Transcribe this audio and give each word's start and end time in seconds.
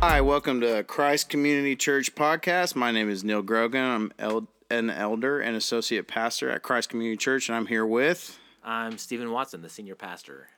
Hi, 0.00 0.20
welcome 0.20 0.60
to 0.60 0.84
Christ 0.84 1.30
Community 1.30 1.74
Church 1.74 2.14
podcast. 2.14 2.76
My 2.76 2.90
name 2.92 3.08
is 3.08 3.24
Neal 3.24 3.42
Grogan. 3.42 3.82
I'm 3.82 4.12
el- 4.18 4.48
an 4.70 4.90
elder 4.90 5.40
and 5.40 5.56
associate 5.56 6.06
pastor 6.06 6.50
at 6.50 6.62
Christ 6.62 6.90
Community 6.90 7.16
Church, 7.16 7.48
and 7.48 7.56
I'm 7.56 7.66
here 7.66 7.86
with 7.86 8.38
I'm 8.62 8.98
Stephen 8.98 9.30
Watson, 9.32 9.62
the 9.62 9.68
senior 9.68 9.94
pastor. 9.94 10.48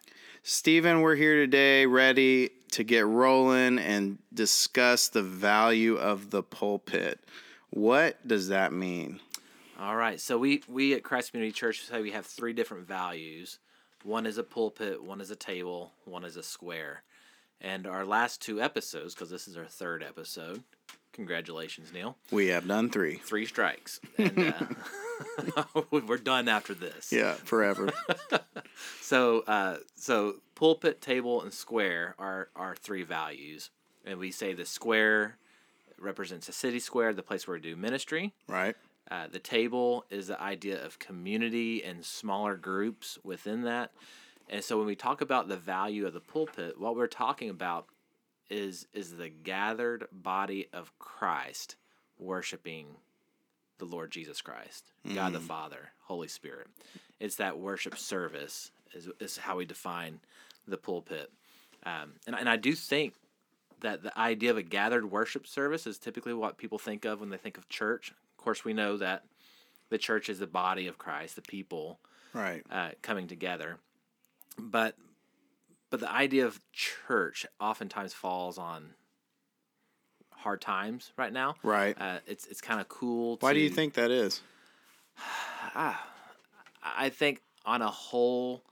Stephen. 0.43 1.03
We're 1.03 1.15
here 1.15 1.37
today, 1.37 1.87
ready 1.87 2.51
to 2.73 2.83
get 2.83 3.07
rolling 3.07 3.79
and 3.79 4.19
discuss 4.33 5.09
the 5.09 5.23
value 5.23 5.97
of 5.97 6.31
the 6.31 6.43
pulpit. 6.43 7.21
What 7.71 8.27
does 8.27 8.49
that 8.49 8.73
mean? 8.73 9.21
All 9.79 9.97
right, 9.97 10.21
so 10.21 10.37
we 10.37 10.63
we 10.69 10.95
at 10.95 11.05
Christ 11.05 11.31
Community 11.31 11.53
Church 11.53 11.83
say 11.83 12.03
we 12.03 12.11
have 12.11 12.27
three 12.27 12.53
different 12.53 12.87
values. 12.89 13.59
One 14.03 14.27
is 14.27 14.39
a 14.39 14.43
pulpit, 14.45 15.03
one 15.03 15.21
is 15.21 15.31
a 15.31 15.37
table, 15.37 15.93
one 16.05 16.25
is 16.25 16.37
a 16.37 16.43
square. 16.43 17.03
And 17.61 17.87
our 17.87 18.05
last 18.05 18.41
two 18.41 18.61
episodes, 18.63 19.15
because 19.15 19.31
this 19.31 19.49
is 19.49 19.57
our 19.57 19.65
third 19.67 20.03
episode, 20.03 20.63
congratulations, 21.13 21.93
Neal. 21.93 22.17
We 22.31 22.47
have 22.49 22.69
done 22.69 22.89
three. 22.91 23.17
Three 23.17 23.47
strikes, 23.47 24.01
and 24.17 24.55
uh, 25.57 25.65
we're 25.91 26.19
done 26.19 26.49
after 26.49 26.75
this. 26.75 27.13
Yeah, 27.13 27.35
forever. 27.35 27.91
So, 29.01 29.41
uh, 29.47 29.79
so 29.97 30.37
pulpit, 30.55 31.01
table, 31.01 31.43
and 31.43 31.53
square 31.53 32.15
are 32.19 32.49
our 32.55 32.77
three 32.77 33.03
values, 33.03 33.71
and 34.05 34.19
we 34.19 34.31
say 34.31 34.53
the 34.53 34.67
square 34.67 35.37
represents 35.99 36.49
a 36.49 36.53
city 36.53 36.79
square, 36.79 37.13
the 37.13 37.23
place 37.23 37.49
where 37.49 37.57
we 37.57 37.61
do 37.63 37.75
ministry. 37.75 38.35
right? 38.47 38.77
Uh, 39.11 39.27
the 39.27 39.39
table 39.39 40.05
is 40.11 40.27
the 40.27 40.41
idea 40.41 40.85
of 40.85 40.99
community 40.99 41.83
and 41.83 42.05
smaller 42.05 42.55
groups 42.57 43.19
within 43.25 43.63
that. 43.63 43.91
And 44.51 44.65
so 44.65 44.79
when 44.79 44.87
we 44.87 44.97
talk 44.97 45.21
about 45.21 45.49
the 45.49 45.57
value 45.57 46.07
of 46.07 46.15
the 46.15 46.21
pulpit, 46.21 46.81
what 46.81 46.97
we're 46.97 47.07
talking 47.07 47.51
about 47.51 47.87
is 48.51 48.87
is 48.95 49.17
the 49.17 49.29
gathered 49.29 50.07
body 50.11 50.69
of 50.73 50.99
Christ 50.99 51.77
worshiping 52.19 52.87
the 53.79 53.85
Lord 53.85 54.11
Jesus 54.11 54.41
Christ, 54.41 54.85
God 55.15 55.33
the 55.35 55.41
Father, 55.41 55.91
Holy 56.05 56.29
Spirit. 56.29 56.67
It's 57.21 57.37
that 57.37 57.59
worship 57.59 57.97
service 57.99 58.71
is, 58.95 59.09
is 59.21 59.37
how 59.39 59.57
we 59.57 59.67
define 59.67 60.21
the 60.67 60.77
pulpit. 60.79 61.31
Um, 61.85 62.15
and, 62.27 62.35
and 62.35 62.49
I 62.49 62.57
do 62.57 62.75
think 62.75 63.15
that 63.81 64.03
the 64.03 64.19
idea 64.19 64.51
of 64.51 64.57
a 64.57 64.63
gathered 64.63 65.11
worship 65.11 65.47
service 65.47 65.87
is 65.87 65.99
typically 65.99 66.35
what 66.35 66.59
people 66.59 66.79
think 66.79 67.05
of 67.05 67.21
when 67.21 67.29
they 67.31 67.37
think 67.37 67.57
of 67.57 67.69
church. 67.69 68.11
Of 68.11 68.43
course, 68.43 68.65
we 68.65 68.73
know 68.73 68.97
that 68.97 69.25
the 69.91 69.99
church 69.99 70.29
is 70.29 70.39
the 70.41 70.47
body 70.47 70.87
of 70.89 70.99
Christ, 70.99 71.37
the 71.37 71.43
people 71.43 72.01
Right. 72.33 72.63
uh, 72.71 72.91
coming 73.03 73.29
together. 73.29 73.79
But 74.59 74.97
but 75.91 76.01
the 76.01 76.11
idea 76.11 76.47
of 76.47 76.61
church 76.73 77.47
oftentimes 77.61 78.13
falls 78.13 78.59
on 78.59 78.91
hard 80.31 80.61
times 80.61 81.13
right 81.17 81.33
now. 81.33 81.57
Right. 81.63 81.97
Uh, 82.01 82.19
it's 82.27 82.47
it's 82.47 82.61
kind 82.61 82.81
of 82.81 82.89
cool. 82.89 83.37
Why 83.41 83.53
do 83.53 83.61
you 83.61 83.71
think 83.71 83.95
that 83.95 84.11
is? 84.11 84.43
I 85.75 87.11
think 87.11 87.43
on 87.65 87.83
a 87.83 87.91
whole, 87.91 88.63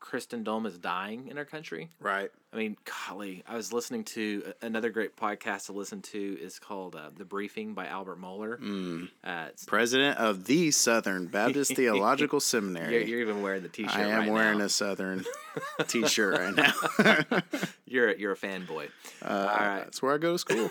Christendom 0.00 0.64
is 0.66 0.78
dying 0.78 1.28
in 1.28 1.38
our 1.38 1.44
country. 1.44 1.90
Right. 2.00 2.30
I 2.52 2.56
mean, 2.56 2.76
golly, 3.08 3.42
I 3.46 3.56
was 3.56 3.72
listening 3.72 4.04
to 4.04 4.52
another 4.62 4.90
great 4.90 5.16
podcast 5.16 5.66
to 5.66 5.72
listen 5.72 6.00
to 6.02 6.38
is 6.40 6.58
called 6.58 6.96
uh, 6.96 7.10
The 7.16 7.24
Briefing 7.24 7.74
by 7.74 7.86
Albert 7.86 8.20
Mohler. 8.20 8.58
Mm. 8.60 9.08
Uh, 9.24 9.48
President 9.66 10.16
of 10.18 10.44
the 10.46 10.70
Southern 10.70 11.26
Baptist 11.26 11.74
Theological 11.76 12.36
you're, 12.36 12.40
Seminary. 12.40 13.08
you're 13.10 13.20
even 13.20 13.42
wearing 13.42 13.62
the 13.62 13.68
T-shirt. 13.68 13.94
I 13.96 14.02
am 14.04 14.20
right 14.20 14.30
wearing 14.30 14.58
now. 14.58 14.64
a 14.64 14.68
Southern 14.68 15.24
T-shirt 15.88 16.38
right 16.38 16.54
now. 16.54 17.42
You're 17.86 18.10
a- 18.10 18.18
you're 18.18 18.32
a 18.32 18.36
fanboy. 18.36 18.88
Uh, 19.22 19.28
All 19.28 19.46
right. 19.66 19.78
That's 19.80 20.02
where 20.02 20.14
I 20.14 20.18
go 20.18 20.32
to 20.32 20.38
school. 20.38 20.70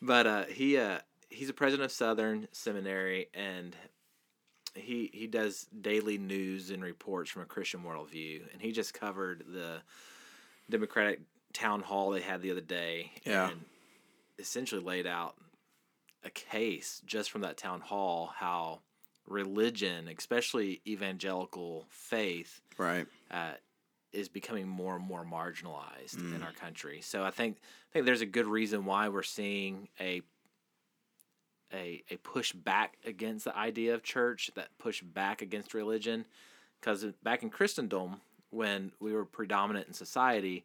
but 0.00 0.26
uh, 0.26 0.44
he 0.46 0.78
uh, 0.78 0.98
he's 1.28 1.48
a 1.50 1.52
president 1.54 1.84
of 1.84 1.92
Southern 1.92 2.48
Seminary, 2.52 3.28
and 3.34 3.76
he 4.74 5.10
he 5.12 5.26
does 5.26 5.66
daily 5.80 6.18
news 6.18 6.70
and 6.70 6.82
reports 6.82 7.30
from 7.30 7.42
a 7.42 7.46
Christian 7.46 7.82
worldview. 7.82 8.42
And 8.52 8.60
he 8.60 8.72
just 8.72 8.92
covered 8.94 9.44
the 9.48 9.82
Democratic 10.70 11.20
town 11.52 11.80
hall 11.82 12.10
they 12.10 12.20
had 12.20 12.42
the 12.42 12.50
other 12.50 12.60
day, 12.60 13.12
Yeah. 13.24 13.50
and 13.50 13.64
essentially 14.38 14.82
laid 14.82 15.06
out 15.06 15.36
a 16.24 16.30
case 16.30 17.02
just 17.06 17.30
from 17.30 17.42
that 17.42 17.56
town 17.56 17.80
hall 17.80 18.32
how 18.36 18.80
religion, 19.26 20.08
especially 20.08 20.80
evangelical 20.86 21.86
faith, 21.90 22.60
right. 22.76 23.06
uh, 23.30 23.52
is 24.12 24.28
becoming 24.28 24.66
more 24.68 24.96
and 24.96 25.04
more 25.04 25.24
marginalized 25.24 26.18
in 26.18 26.40
Mm. 26.40 26.44
our 26.44 26.52
country. 26.52 27.00
So 27.00 27.24
I 27.24 27.30
think 27.30 27.58
I 27.90 27.92
think 27.92 28.06
there's 28.06 28.20
a 28.20 28.26
good 28.26 28.46
reason 28.46 28.84
why 28.84 29.08
we're 29.08 29.22
seeing 29.22 29.88
a 30.00 30.22
a 31.74 32.02
a 32.10 32.16
push 32.18 32.52
back 32.52 32.96
against 33.04 33.44
the 33.44 33.56
idea 33.56 33.94
of 33.94 34.02
church, 34.02 34.50
that 34.54 34.68
push 34.78 35.02
back 35.02 35.42
against 35.42 35.74
religion, 35.74 36.24
because 36.80 37.04
back 37.22 37.42
in 37.42 37.50
Christendom, 37.50 38.20
when 38.50 38.92
we 39.00 39.12
were 39.12 39.24
predominant 39.24 39.88
in 39.88 39.92
society, 39.94 40.64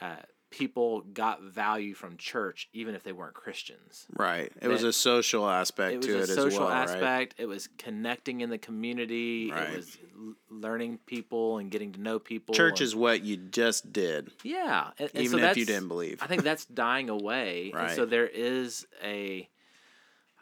uh, 0.00 0.16
people 0.50 1.00
got 1.12 1.42
value 1.42 1.94
from 1.94 2.16
church 2.16 2.68
even 2.72 2.94
if 2.94 3.02
they 3.02 3.10
weren't 3.10 3.34
Christians. 3.34 4.06
Right. 4.16 4.52
It 4.62 4.68
was 4.68 4.84
a 4.84 4.92
social 4.92 5.48
aspect 5.50 5.94
It 5.94 5.96
was 5.96 6.06
to 6.06 6.14
a 6.14 6.18
it 6.20 6.26
social 6.28 6.46
as 6.46 6.58
well, 6.58 6.68
right? 6.68 6.82
aspect. 6.90 7.34
It 7.38 7.46
was 7.46 7.68
connecting 7.76 8.40
in 8.40 8.50
the 8.50 8.58
community. 8.58 9.50
Right. 9.50 9.70
It 9.70 9.76
was 9.76 9.98
l- 10.16 10.34
learning 10.50 10.98
people 11.06 11.58
and 11.58 11.72
getting 11.72 11.90
to 11.94 12.00
know 12.00 12.20
people. 12.20 12.54
Church 12.54 12.80
and- 12.80 12.86
is 12.86 12.94
what 12.94 13.24
you 13.24 13.36
just 13.36 13.92
did, 13.92 14.30
yeah, 14.44 14.90
and, 14.96 15.10
even 15.16 15.40
so 15.40 15.44
if 15.46 15.56
you 15.56 15.66
didn't 15.66 15.88
believe. 15.88 16.22
I 16.22 16.28
think 16.28 16.44
that's 16.44 16.66
dying 16.66 17.10
away, 17.10 17.72
and 17.74 17.90
so 17.90 18.06
there 18.06 18.28
is 18.28 18.86
a 19.02 19.48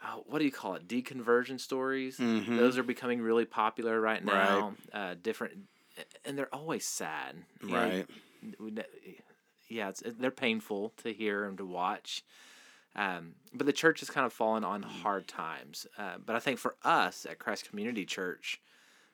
uh, 0.02 0.16
what 0.26 0.38
do 0.40 0.44
you 0.44 0.50
call 0.52 0.74
it? 0.74 0.88
Deconversion 0.88 1.60
stories. 1.60 2.18
Mhm. 2.18 2.56
Those 2.58 2.76
are 2.78 2.82
becoming 2.82 3.20
really 3.22 3.44
popular 3.44 4.00
right 4.00 4.24
Right. 4.24 4.34
now. 4.34 4.74
Uh, 4.92 5.14
different, 5.20 5.68
and 6.24 6.36
they're 6.36 6.54
always 6.54 6.84
sad. 6.84 7.44
You 7.62 7.68
know, 7.68 7.74
Right. 7.74 8.06
we 8.58 8.72
yeah, 9.68 9.88
it's 9.88 10.02
they're 10.04 10.30
painful 10.30 10.90
to 10.98 11.12
hear 11.12 11.44
and 11.44 11.56
to 11.58 11.64
watch. 11.64 12.22
Um, 12.94 13.36
but 13.54 13.64
the 13.66 13.72
church 13.72 14.00
has 14.00 14.10
kind 14.10 14.26
of 14.26 14.32
fallen 14.34 14.64
on 14.64 14.82
hard 14.82 15.26
times. 15.26 15.86
Uh, 15.96 16.18
but 16.18 16.36
I 16.36 16.40
think 16.40 16.58
for 16.58 16.76
us 16.84 17.24
at 17.24 17.38
Christ 17.38 17.68
Community 17.70 18.04
Church, 18.04 18.60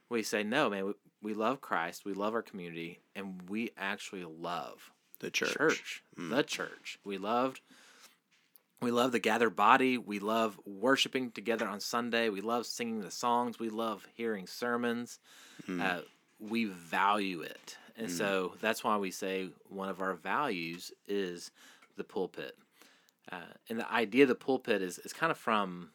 we 0.09 0.22
say 0.25 0.43
no, 0.43 0.69
man. 0.69 0.87
We, 0.87 0.93
we 1.22 1.34
love 1.34 1.60
Christ, 1.60 2.05
we 2.05 2.12
love 2.15 2.34
our 2.34 2.43
community, 2.43 2.99
and 3.15 3.49
we 3.49 3.70
actually 3.76 4.25
love 4.25 4.91
The 5.20 5.31
church. 5.31 5.53
church, 5.53 6.03
Mm. 6.16 6.31
the 6.31 6.43
church. 6.43 6.99
We 7.05 7.19
loved 7.19 7.60
we 8.81 8.91
love 8.91 9.12
the 9.12 9.19
gathered 9.19 9.56
body. 9.56 9.99
We 9.99 10.19
love 10.21 10.59
worshiping 10.65 11.31
together 11.33 11.66
on 11.66 11.81
Sunday. 11.81 12.28
We 12.28 12.41
love 12.41 12.66
singing 12.66 13.00
the 13.00 13.11
songs. 13.11 13.59
We 13.59 13.71
love 13.71 14.06
hearing 14.15 14.47
sermons. 14.47 15.19
Mm. 15.69 15.83
Uh, 15.83 16.03
we 16.39 16.66
value 16.66 17.41
it. 17.41 17.77
And 17.97 18.09
Mm. 18.09 18.17
so 18.17 18.55
that's 18.61 18.84
why 18.84 18.97
we 18.97 19.11
say 19.11 19.50
one 19.69 19.88
of 19.88 20.00
our 20.00 20.15
values 20.15 20.93
is 21.09 21.50
the 21.97 22.05
pulpit. 22.05 22.56
Uh, 23.33 23.41
and 23.69 23.78
the 23.81 23.93
idea 23.93 24.22
of 24.22 24.28
the 24.28 24.34
pulpit 24.37 24.81
is, 24.81 24.99
is 25.00 25.12
kind 25.12 25.31
of 25.33 25.37
from 25.38 25.91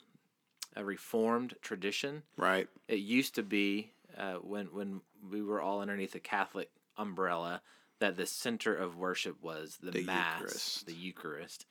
a 0.75 0.83
reformed 0.83 1.55
tradition. 1.61 2.23
Right. 2.38 2.67
It 2.88 2.99
used 2.99 3.35
to 3.35 3.43
be 3.43 3.91
uh, 4.17 4.33
when 4.35 4.66
when 4.67 5.01
we 5.31 5.41
were 5.41 5.61
all 5.61 5.79
underneath 5.81 6.11
the 6.11 6.19
Catholic 6.19 6.69
umbrella 6.97 7.61
that 7.99 8.17
the 8.17 8.25
center 8.25 8.75
of 8.75 8.97
worship 8.97 9.41
was 9.41 9.77
the, 9.81 9.91
The 9.91 10.03
mass, 10.03 10.41
Eucharist. 10.41 10.85
the 10.88 10.93
Eucharist. 10.93 11.66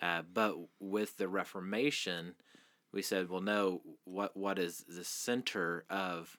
Uh, 0.00 0.22
but 0.32 0.56
with 0.80 1.16
the 1.18 1.28
Reformation, 1.28 2.34
we 2.92 3.02
said, 3.02 3.28
well, 3.28 3.40
no. 3.40 3.80
What 4.04 4.36
what 4.36 4.58
is 4.58 4.84
the 4.88 5.04
center 5.04 5.84
of 5.90 6.36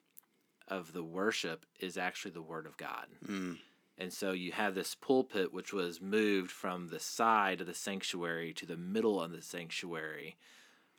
of 0.68 0.92
the 0.92 1.02
worship 1.04 1.64
is 1.80 1.96
actually 1.96 2.32
the 2.32 2.42
Word 2.42 2.66
of 2.66 2.76
God. 2.76 3.06
Mm. 3.26 3.58
And 3.98 4.12
so 4.12 4.32
you 4.32 4.52
have 4.52 4.74
this 4.74 4.94
pulpit, 4.94 5.52
which 5.54 5.72
was 5.72 6.00
moved 6.02 6.50
from 6.50 6.88
the 6.88 6.98
side 7.00 7.60
of 7.60 7.66
the 7.66 7.72
sanctuary 7.74 8.52
to 8.54 8.66
the 8.66 8.76
middle 8.76 9.22
of 9.22 9.30
the 9.32 9.40
sanctuary, 9.40 10.36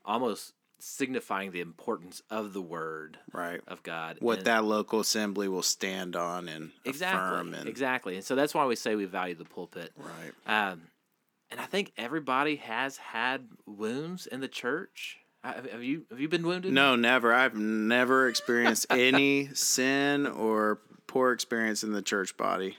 almost 0.06 0.54
signifying 0.80 1.52
the 1.52 1.60
importance 1.62 2.22
of 2.30 2.54
the 2.54 2.62
Word 2.62 3.18
Right. 3.34 3.62
of 3.68 3.84
God. 3.84 4.18
What 4.20 4.40
And- 4.40 4.48
that 4.48 4.64
local 4.64 5.00
assembly 5.00 5.48
will 5.48 5.64
stand 5.64 6.16
on 6.16 6.48
and 6.48 6.72
exactly, 6.86 7.20
affirm 7.20 7.54
and 7.54 7.68
exactly. 7.68 8.16
And 8.16 8.24
so 8.24 8.36
that's 8.36 8.54
why 8.54 8.66
we 8.66 8.76
say 8.76 8.96
we 8.96 9.06
value 9.06 9.36
the 9.36 9.46
pulpit. 9.46 9.92
right. 9.98 10.34
Um, 10.46 10.84
and 11.52 11.60
I 11.60 11.66
think 11.66 11.92
everybody 11.98 12.58
has 12.58 12.98
had 12.98 13.48
wounds 13.66 14.28
in 14.28 14.42
the 14.42 14.48
church. 14.48 15.18
Uh, 15.44 15.54
Have 15.54 15.72
have 15.72 15.84
you 15.84 16.06
have 16.10 16.20
you 16.20 16.28
been 16.28 16.46
wounded? 16.46 16.74
No, 16.74 16.96
never. 16.96 17.34
I've 17.34 17.56
never 17.56 18.28
experienced 18.28 18.88
any 18.92 19.50
sin 19.54 20.28
or 20.28 20.80
poor 21.08 21.32
experience 21.32 21.84
in 21.84 21.94
the 21.94 22.02
church 22.02 22.36
body. 22.38 22.78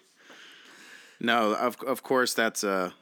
No, 1.21 1.55
of 1.55 1.81
of 1.83 2.03
course 2.03 2.35
that's 2.35 2.63
a, 2.63 2.95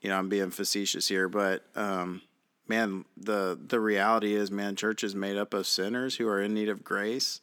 you 0.00 0.08
know, 0.08 0.18
I'm 0.18 0.28
being 0.28 0.50
facetious 0.50 1.08
here, 1.08 1.28
but 1.28 1.64
um, 1.76 2.22
man, 2.68 3.04
the 3.16 3.58
the 3.60 3.80
reality 3.80 4.34
is, 4.34 4.50
man, 4.50 4.76
church 4.76 5.04
is 5.04 5.14
made 5.14 5.36
up 5.36 5.54
of 5.54 5.66
sinners 5.66 6.16
who 6.16 6.28
are 6.28 6.40
in 6.40 6.54
need 6.54 6.68
of 6.68 6.82
grace, 6.82 7.40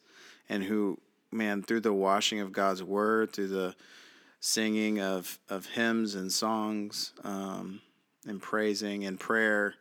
and 0.48 0.64
who, 0.64 0.98
man, 1.32 1.62
through 1.62 1.80
the 1.80 1.92
washing 1.92 2.40
of 2.40 2.52
God's 2.52 2.82
word, 2.82 3.32
through 3.32 3.48
the 3.48 3.74
singing 4.44 5.00
of 5.00 5.38
of 5.48 5.64
hymns 5.64 6.14
and 6.14 6.30
songs 6.30 7.14
um, 7.24 7.80
and 8.26 8.42
praising 8.42 9.06
and 9.06 9.18
prayer. 9.18 9.74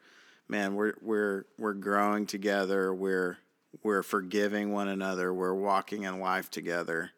Man, 0.48 0.75
we're 0.75 0.94
we're 1.01 1.44
we're 1.57 1.74
growing 1.74 2.25
together. 2.25 2.94
We're 2.94 3.39
we're 3.83 4.04
forgiving 4.04 4.71
one 4.71 4.88
another. 4.88 5.33
We're 5.33 5.54
walking 5.54 6.04
in 6.04 6.21
life 6.21 6.50
together 6.50 7.12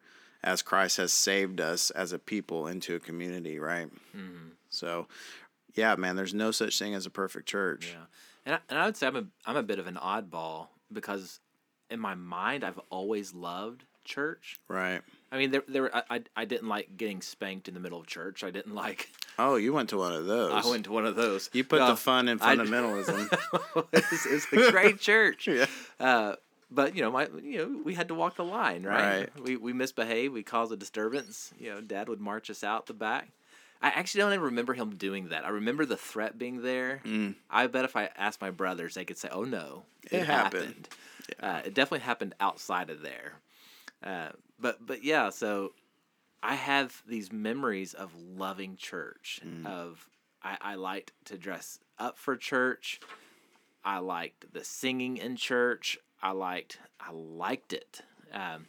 as 0.43 0.63
Christ 0.63 0.97
has 0.97 1.13
saved 1.13 1.61
us 1.61 1.91
as 1.91 2.13
a 2.13 2.19
people 2.19 2.65
into 2.65 2.95
a 2.95 2.99
community, 2.99 3.59
right? 3.59 3.89
Mm-hmm. 4.15 4.49
So, 4.69 5.07
yeah, 5.75 5.95
man, 5.95 6.15
there's 6.15 6.33
no 6.33 6.49
such 6.49 6.79
thing 6.79 6.95
as 6.95 7.05
a 7.05 7.11
perfect 7.11 7.47
church. 7.47 7.93
Yeah, 7.93 8.05
and 8.47 8.55
I, 8.55 8.59
and 8.69 8.79
I 8.79 8.85
would 8.87 8.97
say 8.97 9.05
I'm 9.05 9.15
a 9.17 9.25
I'm 9.45 9.57
a 9.57 9.63
bit 9.63 9.77
of 9.77 9.85
an 9.85 9.99
oddball 10.01 10.69
because 10.91 11.39
in 11.91 11.99
my 11.99 12.15
mind 12.15 12.63
I've 12.63 12.79
always 12.89 13.35
loved 13.35 13.83
church. 14.03 14.59
Right. 14.67 15.01
I 15.35 15.37
mean, 15.37 15.51
there 15.51 15.63
there 15.67 15.95
I 16.09 16.21
I 16.35 16.45
didn't 16.45 16.69
like 16.69 16.95
getting 16.95 17.21
spanked 17.21 17.67
in 17.67 17.73
the 17.73 17.81
middle 17.81 17.99
of 17.99 18.07
church. 18.07 18.43
I 18.43 18.51
didn't 18.51 18.73
like. 18.73 19.09
Oh, 19.37 19.57
you 19.57 19.73
went 19.73 19.89
to 19.89 19.97
one 19.97 20.13
of 20.13 20.27
those. 20.27 20.53
I 20.53 20.69
went 20.69 20.85
to 20.85 20.93
one 20.93 21.05
of 21.05 21.17
those. 21.17 21.49
You 21.51 21.65
put 21.65 21.85
the 21.85 21.97
fun 21.97 22.29
in 22.29 22.39
fundamentalism. 22.39 23.27
it's, 23.91 24.25
it's 24.25 24.53
a 24.53 24.71
great 24.71 24.97
church. 24.97 25.45
yeah. 25.51 25.65
Uh, 25.99 26.37
but 26.71 26.95
you 26.95 27.01
know, 27.01 27.11
my 27.11 27.27
you 27.43 27.57
know, 27.57 27.81
we 27.83 27.95
had 27.95 28.07
to 28.07 28.15
walk 28.15 28.37
the 28.37 28.45
line, 28.45 28.83
right? 28.83 29.29
right? 29.35 29.43
We 29.43 29.57
we 29.57 29.73
misbehaved. 29.73 30.33
We 30.33 30.41
caused 30.41 30.71
a 30.71 30.77
disturbance. 30.77 31.53
You 31.59 31.73
know, 31.73 31.81
Dad 31.81 32.07
would 32.07 32.21
march 32.21 32.49
us 32.49 32.63
out 32.63 32.85
the 32.85 32.93
back. 32.93 33.27
I 33.81 33.89
actually 33.89 34.21
don't 34.21 34.31
even 34.31 34.45
remember 34.45 34.73
him 34.73 34.95
doing 34.95 35.27
that. 35.29 35.43
I 35.43 35.49
remember 35.49 35.85
the 35.85 35.97
threat 35.97 36.37
being 36.37 36.61
there. 36.61 37.01
Mm. 37.03 37.35
I 37.49 37.67
bet 37.67 37.83
if 37.83 37.97
I 37.97 38.11
asked 38.15 38.39
my 38.39 38.51
brothers, 38.51 38.93
they 38.93 39.03
could 39.03 39.17
say, 39.17 39.27
"Oh 39.33 39.43
no, 39.43 39.83
it, 40.05 40.21
it 40.21 40.25
happened." 40.27 40.63
happened. 40.63 40.89
Yeah. 41.41 41.55
Uh, 41.55 41.61
it 41.65 41.73
definitely 41.73 42.05
happened 42.05 42.35
outside 42.39 42.89
of 42.89 43.01
there. 43.01 43.33
Uh, 44.01 44.29
but 44.59 44.85
but 44.85 45.03
yeah, 45.03 45.29
so 45.29 45.73
I 46.41 46.55
have 46.55 47.01
these 47.07 47.31
memories 47.31 47.93
of 47.93 48.11
loving 48.15 48.75
church. 48.75 49.39
Mm. 49.45 49.65
Of 49.65 50.07
I, 50.43 50.57
I 50.61 50.75
liked 50.75 51.13
to 51.25 51.37
dress 51.37 51.79
up 51.97 52.17
for 52.17 52.35
church. 52.35 52.99
I 53.83 53.99
liked 53.99 54.53
the 54.53 54.63
singing 54.63 55.17
in 55.17 55.35
church. 55.35 55.97
I 56.21 56.31
liked 56.31 56.79
I 56.99 57.11
liked 57.11 57.73
it. 57.73 58.01
Um, 58.33 58.67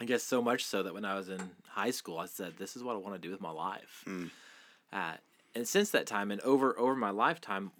I 0.00 0.04
guess 0.04 0.22
so 0.22 0.42
much 0.42 0.64
so 0.64 0.82
that 0.82 0.94
when 0.94 1.04
I 1.04 1.14
was 1.14 1.28
in 1.28 1.50
high 1.68 1.90
school, 1.90 2.18
I 2.18 2.26
said, 2.26 2.54
"This 2.58 2.76
is 2.76 2.82
what 2.82 2.94
I 2.94 2.98
want 2.98 3.14
to 3.14 3.20
do 3.20 3.30
with 3.30 3.40
my 3.40 3.50
life." 3.50 4.04
Mm. 4.06 4.30
Uh, 4.92 5.14
and 5.54 5.68
since 5.68 5.90
that 5.90 6.06
time, 6.06 6.30
and 6.30 6.40
over 6.40 6.78
over 6.78 6.96
my 6.96 7.10
lifetime, 7.10 7.70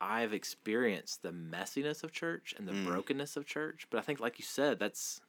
I've 0.00 0.32
experienced 0.32 1.22
the 1.22 1.30
messiness 1.30 2.02
of 2.02 2.12
church 2.12 2.54
and 2.58 2.66
the 2.66 2.72
mm. 2.72 2.86
brokenness 2.86 3.36
of 3.36 3.46
church. 3.46 3.86
But 3.90 3.98
I 3.98 4.02
think, 4.02 4.20
like 4.20 4.38
you 4.38 4.44
said, 4.44 4.78
that's 4.78 5.20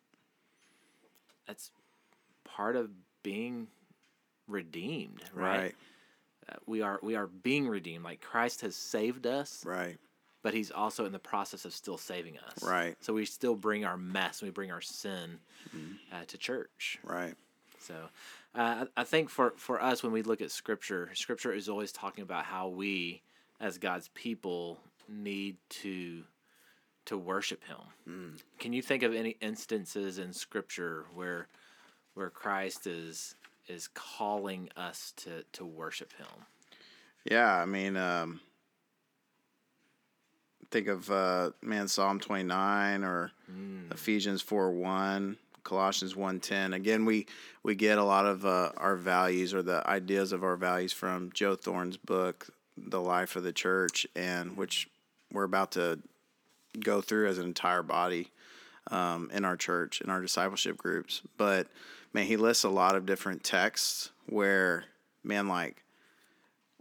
that's 1.48 1.72
part 2.44 2.76
of 2.76 2.90
being 3.24 3.68
redeemed, 4.48 5.24
right? 5.34 5.58
right. 5.58 5.76
Uh, 6.50 6.56
we 6.66 6.82
are 6.82 7.00
we 7.02 7.16
are 7.16 7.28
being 7.28 7.68
redeemed. 7.68 8.04
Like 8.04 8.22
Christ 8.22 8.62
has 8.62 8.76
saved 8.76 9.26
us, 9.26 9.64
right? 9.66 9.98
But 10.44 10.54
He's 10.54 10.72
also 10.72 11.06
in 11.06 11.12
the 11.12 11.20
process 11.20 11.66
of 11.66 11.74
still 11.74 11.98
saving 11.98 12.38
us, 12.40 12.64
right? 12.64 12.96
So 13.02 13.14
we 13.14 13.26
still 13.26 13.56
bring 13.56 13.86
our 13.86 13.98
mess, 13.98 14.42
we 14.42 14.50
bring 14.50 14.72
our 14.72 14.82
sin 14.82 15.40
mm. 15.76 15.96
uh, 16.12 16.26
to 16.28 16.38
church, 16.38 17.00
right? 17.04 17.34
So. 17.80 17.96
Uh, 18.56 18.86
I 18.96 19.04
think 19.04 19.30
for, 19.30 19.54
for 19.56 19.80
us, 19.80 20.02
when 20.02 20.12
we 20.12 20.24
look 20.24 20.42
at 20.42 20.50
Scripture, 20.50 21.12
Scripture 21.14 21.54
is 21.54 21.70
always 21.70 21.92
talking 21.92 22.24
about 22.24 22.44
how 22.44 22.70
we, 22.70 23.22
as 23.60 23.78
God's 23.78 24.10
people, 24.16 24.80
need 25.08 25.58
to 25.70 26.24
to 27.08 27.18
worship 27.18 27.64
Him. 27.64 27.78
Mm. 28.08 28.42
Can 28.60 28.74
you 28.74 28.82
think 28.82 29.04
of 29.04 29.14
any 29.14 29.38
instances 29.42 30.20
in 30.20 30.32
Scripture 30.32 31.06
where 31.14 31.48
where 32.14 32.30
Christ 32.30 32.88
is 32.88 33.36
is 33.68 33.88
calling 33.90 34.70
us 34.78 35.14
to 35.18 35.44
to 35.54 35.66
worship 35.66 36.14
Him? 36.14 36.28
Yeah, 37.26 37.54
I 37.54 37.66
mean, 37.66 37.98
um, 37.98 38.40
think 40.72 40.88
of 40.88 41.10
uh, 41.10 41.52
man 41.62 41.88
Psalm 41.88 42.20
twenty 42.20 42.44
nine 42.44 43.04
or 43.04 43.32
mm. 43.52 43.92
Ephesians 43.92 44.42
four 44.42 44.72
one. 44.72 45.38
Colossians 45.64 46.14
1:10. 46.14 46.74
Again, 46.74 47.04
we 47.04 47.28
we 47.62 47.76
get 47.76 47.98
a 47.98 48.04
lot 48.04 48.26
of 48.26 48.46
uh, 48.46 48.72
our 48.78 48.96
values 48.96 49.54
or 49.54 49.62
the 49.62 49.86
ideas 49.86 50.32
of 50.32 50.42
our 50.42 50.56
values 50.56 50.94
from 50.94 51.30
Joe 51.34 51.56
Thorn's 51.56 51.98
book, 51.98 52.48
The 52.78 53.02
Life 53.02 53.36
of 53.36 53.44
the 53.44 53.52
Church, 53.52 54.08
and 54.16 54.56
which 54.56 54.90
we're 55.30 55.44
about 55.44 55.74
to 55.74 56.00
go 56.84 57.02
through 57.02 57.28
as 57.28 57.38
an 57.38 57.46
entire 57.46 57.84
body 57.84 58.32
um, 58.92 59.30
in 59.34 59.46
our 59.46 59.58
church, 59.58 60.02
in 60.02 60.10
our 60.10 60.22
discipleship 60.22 60.78
groups. 60.78 61.22
But 61.38 61.68
man, 62.14 62.26
he 62.26 62.38
lists 62.38 62.64
a 62.64 62.70
lot 62.70 62.96
of 62.96 63.06
different 63.06 63.44
texts 63.44 64.12
where, 64.28 64.86
man, 65.24 65.48
like 65.48 65.84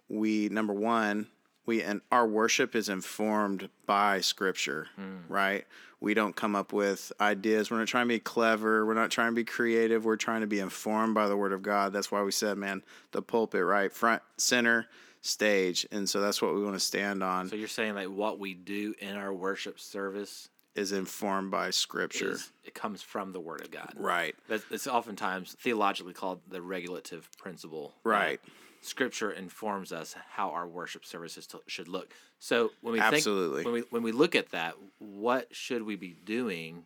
we, 0.09 0.49
number 0.49 0.73
one, 0.73 1.29
we 1.67 1.83
and 1.83 2.01
our 2.13 2.27
worship 2.27 2.77
is 2.77 2.89
informed 2.89 3.69
by 3.87 4.21
scripture, 4.21 4.87
mm. 4.99 5.19
right? 5.29 5.67
We 5.99 6.15
don't 6.15 6.37
come 6.37 6.55
up 6.55 6.73
with 6.73 7.13
ideas. 7.21 7.71
We're 7.71 7.79
not 7.79 7.89
trying 7.89 8.07
to 8.07 8.15
be 8.15 8.21
clever. 8.21 8.87
We're 8.87 8.95
not 8.95 9.11
trying 9.11 9.33
to 9.33 9.35
be 9.35 9.45
creative. 9.45 10.05
We're 10.05 10.17
trying 10.17 10.43
to 10.43 10.47
be 10.47 10.61
informed 10.61 11.15
by 11.15 11.27
the 11.27 11.37
word 11.37 11.53
of 11.53 11.63
God. 11.63 11.93
That's 11.93 12.13
why 12.13 12.23
we 12.23 12.31
said, 12.31 12.57
man, 12.59 12.83
the 13.11 13.23
pulpit, 13.23 13.65
right? 13.65 13.93
Front, 13.93 14.23
center, 14.37 14.87
stage. 15.27 15.87
And 15.91 16.09
so 16.09 16.21
that's 16.21 16.41
what 16.41 16.55
we 16.55 16.63
want 16.63 16.75
to 16.77 16.81
stand 16.81 17.23
on. 17.23 17.49
So 17.49 17.57
you're 17.57 17.69
saying 17.69 17.95
like 17.95 18.09
what 18.09 18.39
we 18.39 18.55
do 18.55 18.95
in 18.99 19.17
our 19.17 19.33
worship 19.33 19.79
service 19.79 20.49
is 20.75 20.93
informed 20.93 21.51
by 21.51 21.71
scripture. 21.71 22.33
Is, 22.33 22.53
it 22.65 22.75
comes 22.75 23.03
from 23.03 23.33
the 23.33 23.41
word 23.41 23.63
of 23.63 23.71
God. 23.71 23.95
Right. 23.97 24.35
That's, 24.49 24.65
it's 24.71 24.87
oftentimes 24.87 25.57
theologically 25.59 26.13
called 26.13 26.41
the 26.49 26.61
regulative 26.61 27.29
principle. 27.39 27.95
Right. 28.05 28.41
Scripture 28.83 29.33
informs 29.33 29.93
us 29.93 30.15
how 30.31 30.51
our 30.51 30.67
worship 30.67 31.05
services 31.05 31.47
to, 31.49 31.61
should 31.67 31.89
look. 31.89 32.13
So 32.39 32.71
when 32.83 32.93
we 32.93 33.01
Absolutely. 33.01 33.65
think 33.65 33.67
when 33.67 33.75
we 33.75 33.81
when 33.91 34.03
we 34.03 34.13
look 34.13 34.37
at 34.37 34.51
that, 34.51 34.75
what 34.99 35.49
should 35.55 35.83
we 35.83 35.97
be 35.97 36.15
doing 36.25 36.85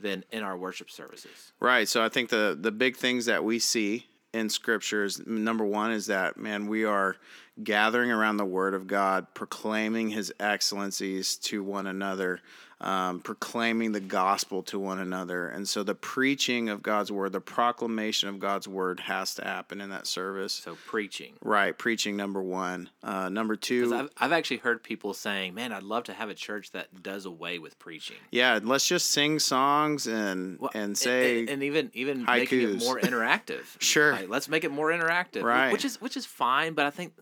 then 0.00 0.24
in 0.30 0.42
our 0.42 0.56
worship 0.56 0.90
services? 0.90 1.52
Right. 1.60 1.88
So 1.88 2.02
I 2.02 2.08
think 2.08 2.30
the 2.30 2.56
the 2.58 2.72
big 2.72 2.96
things 2.96 3.26
that 3.26 3.44
we 3.44 3.58
see 3.58 4.06
in 4.34 4.50
scriptures 4.50 5.24
number 5.26 5.64
one 5.64 5.92
is 5.92 6.06
that 6.06 6.36
man 6.36 6.66
we 6.66 6.84
are 6.84 7.16
gathering 7.62 8.10
around 8.10 8.36
the 8.36 8.44
word 8.44 8.74
of 8.74 8.86
god 8.86 9.26
proclaiming 9.32 10.10
his 10.10 10.32
excellencies 10.40 11.36
to 11.36 11.62
one 11.62 11.86
another 11.86 12.40
um, 12.84 13.20
proclaiming 13.20 13.92
the 13.92 14.00
gospel 14.00 14.62
to 14.64 14.78
one 14.78 14.98
another. 14.98 15.48
And 15.48 15.66
so 15.66 15.82
the 15.82 15.94
preaching 15.94 16.68
of 16.68 16.82
God's 16.82 17.10
word, 17.10 17.32
the 17.32 17.40
proclamation 17.40 18.28
of 18.28 18.38
God's 18.38 18.68
word 18.68 19.00
has 19.00 19.34
to 19.36 19.44
happen 19.44 19.80
in 19.80 19.88
that 19.88 20.06
service. 20.06 20.52
So 20.52 20.76
preaching. 20.86 21.32
Right. 21.42 21.76
Preaching, 21.76 22.14
number 22.14 22.42
one. 22.42 22.90
Uh, 23.02 23.30
number 23.30 23.56
two. 23.56 23.94
I've, 23.94 24.10
I've 24.18 24.32
actually 24.32 24.58
heard 24.58 24.82
people 24.82 25.14
saying, 25.14 25.54
man, 25.54 25.72
I'd 25.72 25.82
love 25.82 26.04
to 26.04 26.12
have 26.12 26.28
a 26.28 26.34
church 26.34 26.72
that 26.72 27.02
does 27.02 27.24
away 27.24 27.58
with 27.58 27.78
preaching. 27.78 28.16
Yeah. 28.30 28.60
Let's 28.62 28.86
just 28.86 29.10
sing 29.10 29.38
songs 29.38 30.06
and, 30.06 30.60
well, 30.60 30.70
and 30.74 30.96
say. 30.96 31.40
And, 31.40 31.48
and 31.48 31.62
even, 31.62 31.90
even 31.94 32.26
haikus. 32.26 32.38
making 32.38 32.60
it 32.60 32.80
more 32.80 33.00
interactive. 33.00 33.62
sure. 33.80 34.12
Like, 34.12 34.28
let's 34.28 34.50
make 34.50 34.62
it 34.62 34.70
more 34.70 34.90
interactive. 34.90 35.42
Right. 35.42 35.72
Which 35.72 35.86
is, 35.86 36.02
which 36.02 36.18
is 36.18 36.26
fine. 36.26 36.74
But 36.74 36.84
I 36.84 36.90
think, 36.90 37.14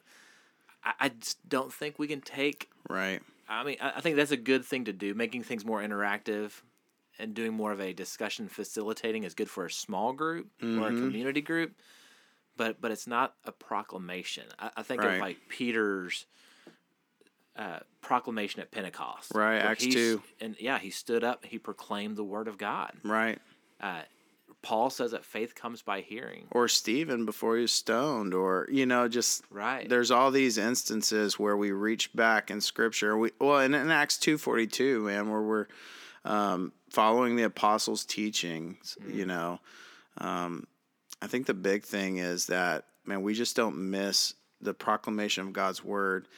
I, 0.84 0.92
I 0.98 1.10
don't 1.48 1.72
think 1.72 2.00
we 2.00 2.08
can 2.08 2.20
take. 2.20 2.68
Right 2.90 3.22
I 3.52 3.64
mean, 3.64 3.76
I 3.80 4.00
think 4.00 4.16
that's 4.16 4.30
a 4.30 4.36
good 4.36 4.64
thing 4.64 4.84
to 4.86 4.92
do. 4.92 5.14
Making 5.14 5.42
things 5.42 5.64
more 5.64 5.80
interactive 5.80 6.62
and 7.18 7.34
doing 7.34 7.52
more 7.52 7.72
of 7.72 7.80
a 7.80 7.92
discussion 7.92 8.48
facilitating 8.48 9.24
is 9.24 9.34
good 9.34 9.50
for 9.50 9.66
a 9.66 9.70
small 9.70 10.12
group 10.12 10.48
mm-hmm. 10.60 10.82
or 10.82 10.88
a 10.88 10.90
mm-hmm. 10.90 11.06
community 11.06 11.40
group. 11.40 11.72
But 12.56 12.80
but 12.80 12.90
it's 12.90 13.06
not 13.06 13.34
a 13.44 13.52
proclamation. 13.52 14.44
I, 14.58 14.70
I 14.78 14.82
think 14.82 15.02
right. 15.02 15.14
of 15.14 15.20
like 15.20 15.38
Peter's 15.48 16.26
uh, 17.56 17.80
proclamation 18.00 18.60
at 18.60 18.70
Pentecost. 18.70 19.32
Right, 19.34 19.58
Acts 19.58 19.86
two. 19.86 20.22
And 20.40 20.56
yeah, 20.58 20.78
he 20.78 20.90
stood 20.90 21.24
up. 21.24 21.44
He 21.44 21.58
proclaimed 21.58 22.16
the 22.16 22.24
word 22.24 22.48
of 22.48 22.58
God. 22.58 22.92
Right. 23.02 23.38
Uh, 23.80 24.02
Paul 24.62 24.90
says 24.90 25.10
that 25.10 25.24
faith 25.24 25.54
comes 25.54 25.82
by 25.82 26.00
hearing. 26.00 26.46
Or 26.52 26.68
Stephen 26.68 27.26
before 27.26 27.56
he 27.56 27.62
was 27.62 27.72
stoned, 27.72 28.32
or 28.32 28.68
you 28.70 28.86
know, 28.86 29.08
just 29.08 29.44
right. 29.50 29.88
There's 29.88 30.10
all 30.10 30.30
these 30.30 30.56
instances 30.56 31.38
where 31.38 31.56
we 31.56 31.72
reach 31.72 32.14
back 32.14 32.50
in 32.50 32.60
Scripture. 32.60 33.18
We 33.18 33.30
well, 33.40 33.58
in, 33.58 33.74
in 33.74 33.90
Acts 33.90 34.18
two 34.18 34.38
forty 34.38 34.66
two, 34.66 35.02
man, 35.02 35.30
where 35.30 35.42
we're 35.42 35.66
um, 36.24 36.72
following 36.90 37.36
the 37.36 37.42
apostles' 37.42 38.04
teachings. 38.04 38.96
Mm. 39.02 39.14
You 39.14 39.26
know, 39.26 39.60
um, 40.18 40.66
I 41.20 41.26
think 41.26 41.46
the 41.46 41.54
big 41.54 41.84
thing 41.84 42.18
is 42.18 42.46
that 42.46 42.84
man, 43.04 43.22
we 43.22 43.34
just 43.34 43.56
don't 43.56 43.90
miss 43.90 44.34
the 44.60 44.74
proclamation 44.74 45.46
of 45.48 45.52
God's 45.52 45.84
word, 45.84 46.28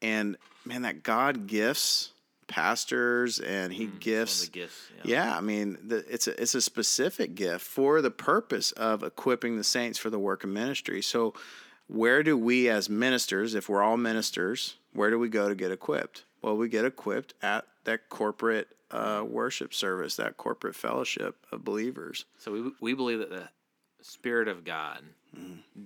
and 0.00 0.36
man, 0.64 0.82
that 0.82 1.02
God 1.02 1.48
gifts 1.48 2.12
pastors 2.52 3.40
and 3.40 3.72
he 3.72 3.86
mm, 3.86 3.98
gifts, 3.98 4.48
gifts 4.48 4.90
yeah. 5.04 5.24
yeah. 5.26 5.36
I 5.36 5.40
mean 5.40 5.78
the, 5.82 6.04
it's 6.12 6.28
a 6.28 6.40
it's 6.40 6.54
a 6.54 6.60
specific 6.60 7.34
gift 7.34 7.64
for 7.64 8.02
the 8.02 8.10
purpose 8.10 8.72
of 8.72 9.02
equipping 9.02 9.56
the 9.56 9.64
saints 9.64 9.98
for 9.98 10.10
the 10.10 10.18
work 10.18 10.44
of 10.44 10.50
ministry. 10.50 11.00
So 11.00 11.32
where 11.88 12.22
do 12.22 12.36
we 12.36 12.68
as 12.68 12.90
ministers, 12.90 13.54
if 13.54 13.70
we're 13.70 13.82
all 13.82 13.96
ministers, 13.96 14.76
where 14.92 15.10
do 15.10 15.18
we 15.18 15.30
go 15.30 15.48
to 15.48 15.54
get 15.54 15.70
equipped? 15.70 16.24
Well, 16.42 16.56
we 16.56 16.68
get 16.68 16.84
equipped 16.84 17.32
at 17.42 17.66
that 17.84 18.10
corporate 18.10 18.68
uh, 18.90 19.24
worship 19.26 19.72
service, 19.72 20.16
that 20.16 20.36
corporate 20.36 20.76
fellowship 20.76 21.46
of 21.50 21.64
believers. 21.64 22.26
So 22.36 22.52
we 22.52 22.72
we 22.80 22.94
believe 22.94 23.20
that 23.20 23.30
the 23.30 23.48
Spirit 24.02 24.48
of 24.48 24.64
God 24.64 25.02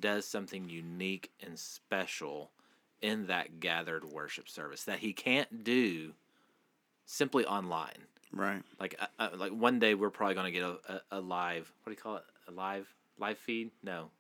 does 0.01 0.25
something 0.25 0.69
unique 0.69 1.31
and 1.41 1.57
special 1.57 2.51
in 3.01 3.27
that 3.29 3.61
gathered 3.61 4.05
worship 4.05 4.49
service 4.49 4.85
that 4.85 4.99
He 4.99 5.13
can't 5.13 5.63
do 5.63 6.13
simply 7.07 7.47
online. 7.47 7.97
Right. 8.33 8.63
Like 8.79 8.97
uh, 9.01 9.07
uh, 9.19 9.29
like 9.39 9.53
one 9.53 9.79
day 9.79 9.95
we're 9.95 10.11
probably 10.11 10.35
gonna 10.35 10.51
get 10.51 10.63
a, 10.63 10.77
a, 10.89 11.19
a 11.19 11.21
live 11.21 11.73
what 11.85 11.91
do 11.91 11.93
you 11.93 12.03
call 12.03 12.17
it 12.17 12.25
a 12.49 12.51
live 12.53 12.87
live 13.19 13.39
feed 13.39 13.71
no 13.83 14.11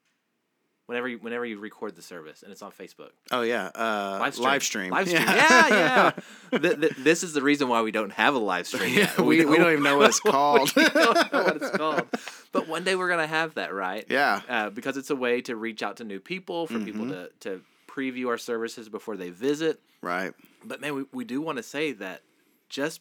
whenever 0.86 1.06
you 1.08 1.18
whenever 1.18 1.44
you 1.44 1.58
record 1.58 1.94
the 1.96 2.00
service 2.02 2.42
and 2.42 2.50
it's 2.50 2.62
on 2.62 2.70
Facebook 2.70 3.10
Oh 3.30 3.42
yeah. 3.42 3.66
Uh, 3.74 4.30
live 4.38 4.62
stream. 4.62 4.90
live 4.90 5.08
stream 5.08 5.22
yeah 5.26 5.68
yeah, 5.68 6.10
Th- 6.58 6.80
th- 6.80 6.92
this 6.96 7.22
is 7.24 7.34
the 7.34 7.42
reason 7.42 7.68
why 7.68 7.82
we 7.82 7.90
don't 7.90 8.12
have 8.12 8.34
a 8.34 8.38
live 8.38 8.66
stream 8.66 8.94
yet. 8.96 9.18
we, 9.18 9.44
we 9.44 9.56
don't 9.58 9.72
even 9.72 9.82
know 9.82 9.98
what 9.98 10.08
it's 10.08 10.20
called. 10.20 10.72
we 10.76 10.84
don't 10.88 11.32
know 11.32 11.42
what 11.44 11.56
it's 11.56 11.70
called 11.70 12.06
but 12.52 12.68
one 12.68 12.84
day 12.84 12.94
we're 12.94 13.08
gonna 13.08 13.26
have 13.26 13.54
that 13.54 13.74
right 13.74 14.06
yeah. 14.08 14.40
uh, 14.48 14.70
because 14.70 14.96
it's 14.96 15.10
a 15.10 15.16
way 15.16 15.42
to 15.42 15.56
reach 15.56 15.82
out 15.82 15.96
to 15.98 16.04
new 16.04 16.20
people 16.20 16.66
for 16.68 16.78
people 16.78 17.06
to 17.08 17.28
to 17.40 17.60
preview 17.88 18.28
our 18.28 18.38
services 18.38 18.88
before 18.88 19.16
they 19.16 19.30
visit 19.30 19.80
Right. 20.02 20.32
but 20.64 20.80
man, 20.80 20.94
we, 20.94 21.04
we 21.12 21.24
do 21.24 21.40
want 21.42 21.56
to 21.58 21.62
say 21.64 21.92
that 21.92 22.22
just 22.68 23.00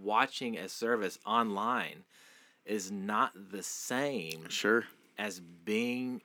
watching 0.00 0.56
a 0.56 0.68
service 0.68 1.18
online 1.26 2.04
is 2.64 2.90
not 2.90 3.32
the 3.50 3.62
same 3.62 4.48
Sure. 4.48 4.84
as 5.18 5.40
being 5.40 6.22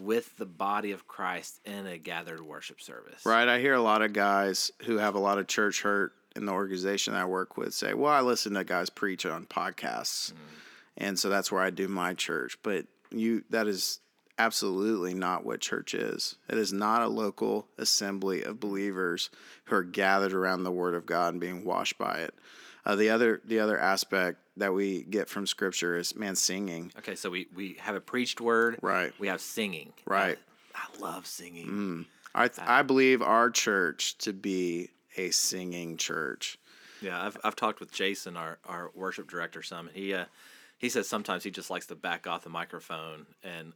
with 0.00 0.36
the 0.36 0.46
body 0.46 0.90
of 0.90 1.06
Christ 1.06 1.60
in 1.64 1.86
a 1.86 1.98
gathered 1.98 2.40
worship 2.40 2.80
service. 2.80 3.24
Right. 3.24 3.48
I 3.48 3.58
hear 3.60 3.74
a 3.74 3.80
lot 3.80 4.02
of 4.02 4.12
guys 4.12 4.70
who 4.84 4.98
have 4.98 5.14
a 5.14 5.18
lot 5.20 5.38
of 5.38 5.46
church 5.46 5.82
hurt 5.82 6.12
in 6.36 6.44
the 6.44 6.52
organization 6.52 7.14
I 7.14 7.24
work 7.24 7.56
with 7.56 7.72
say, 7.74 7.94
"Well, 7.94 8.12
I 8.12 8.20
listen 8.20 8.54
to 8.54 8.64
guys 8.64 8.90
preach 8.90 9.24
on 9.24 9.46
podcasts, 9.46 10.32
mm. 10.32 10.36
and 10.96 11.18
so 11.18 11.28
that's 11.28 11.50
where 11.50 11.62
I 11.62 11.70
do 11.70 11.88
my 11.88 12.14
church." 12.14 12.58
But 12.62 12.86
you, 13.10 13.44
that 13.50 13.66
is 13.66 14.00
absolutely 14.38 15.14
not 15.14 15.44
what 15.44 15.60
church 15.60 15.94
is. 15.94 16.36
It 16.48 16.58
is 16.58 16.72
not 16.72 17.02
a 17.02 17.08
local 17.08 17.66
assembly 17.76 18.42
of 18.42 18.60
believers 18.60 19.30
who 19.64 19.76
are 19.76 19.82
gathered 19.82 20.32
around 20.32 20.64
the 20.64 20.72
Word 20.72 20.94
of 20.94 21.06
God 21.06 21.34
and 21.34 21.40
being 21.40 21.64
washed 21.64 21.98
by 21.98 22.18
it. 22.18 22.34
Uh, 22.86 22.96
the 22.96 23.10
other, 23.10 23.42
the 23.44 23.60
other 23.60 23.78
aspect 23.78 24.38
that 24.56 24.72
we 24.72 25.02
get 25.02 25.28
from 25.28 25.46
Scripture 25.46 25.96
is 25.96 26.16
man 26.16 26.36
singing. 26.36 26.92
Okay, 26.98 27.14
so 27.14 27.28
we, 27.28 27.48
we 27.54 27.76
have 27.80 27.94
a 27.94 28.00
preached 28.00 28.40
word. 28.40 28.78
Right. 28.80 29.12
We 29.18 29.28
have 29.28 29.40
singing. 29.40 29.92
Right. 30.06 30.38
I, 30.74 30.78
I 30.78 31.02
love 31.02 31.26
singing. 31.26 32.06
I 32.34 32.48
th- 32.48 32.66
I 32.66 32.82
believe 32.82 33.20
our 33.20 33.50
church 33.50 34.16
to 34.18 34.32
be 34.32 34.90
a 35.16 35.30
singing 35.30 35.96
church. 35.96 36.58
Yeah, 37.00 37.20
I've 37.20 37.36
I've 37.44 37.56
talked 37.56 37.80
with 37.80 37.92
Jason, 37.92 38.36
our, 38.36 38.58
our 38.64 38.90
worship 38.94 39.28
director, 39.28 39.62
some, 39.62 39.88
and 39.88 39.96
he 39.96 40.14
uh, 40.14 40.26
he 40.78 40.88
says 40.88 41.08
sometimes 41.08 41.42
he 41.42 41.50
just 41.50 41.70
likes 41.70 41.86
to 41.86 41.94
back 41.94 42.26
off 42.26 42.44
the 42.44 42.50
microphone 42.50 43.26
and 43.42 43.72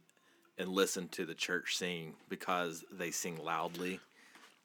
and 0.57 0.69
listen 0.69 1.07
to 1.09 1.25
the 1.25 1.33
church 1.33 1.75
sing 1.77 2.13
because 2.29 2.83
they 2.91 3.11
sing 3.11 3.37
loudly, 3.43 3.99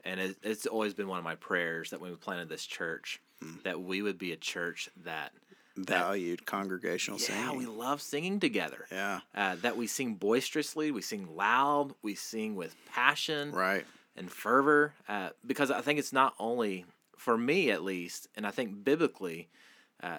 and 0.05 0.21
it, 0.21 0.37
it's 0.43 0.67
always 0.67 0.95
been 0.95 1.09
one 1.09 1.19
of 1.19 1.25
my 1.25 1.35
prayers 1.37 1.91
that 1.91 2.01
when 2.01 2.11
we 2.11 2.17
planted 2.17 2.49
this 2.49 2.67
church, 2.67 3.21
that 3.65 3.81
we 3.81 4.03
would 4.03 4.19
be 4.19 4.33
a 4.33 4.37
church 4.37 4.89
that 5.05 5.33
Valued 5.77 6.45
congregational 6.45 7.21
singing. 7.21 7.41
yeah 7.41 7.53
we 7.53 7.65
love 7.67 8.03
singing 8.03 8.41
together. 8.41 8.85
Yeah. 8.91 9.21
Uh, 9.35 9.55
that 9.63 9.77
we 9.77 9.87
sing 9.87 10.15
boisterously, 10.15 10.91
we 10.91 11.03
sing 11.03 11.37
loud, 11.37 11.93
we 12.03 12.17
sing 12.17 12.57
with 12.57 12.75
passion, 12.93 13.53
Right. 13.53 13.87
and 14.17 14.29
fervor 14.31 14.93
uh, 15.09 15.31
because 15.47 15.71
I 15.71 15.81
think 15.81 16.01
it's 16.01 16.13
not 16.13 16.35
only 16.41 16.85
for 17.17 17.39
me 17.39 17.71
at 17.71 17.85
least, 17.85 18.27
and 18.35 18.45
I 18.47 18.51
think 18.51 18.83
biblically, 18.85 19.49
uh, 20.03 20.19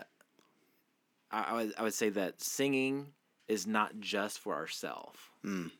I, 1.31 1.43
I 1.43 1.53
would 1.55 1.73
I 1.79 1.83
would 1.83 1.93
say 1.93 2.09
that 2.09 2.41
singing 2.41 3.07
is 3.49 3.67
not 3.67 3.99
just 3.99 4.39
for 4.39 4.55
ourselves, 4.55 5.19
Mm. 5.43 5.71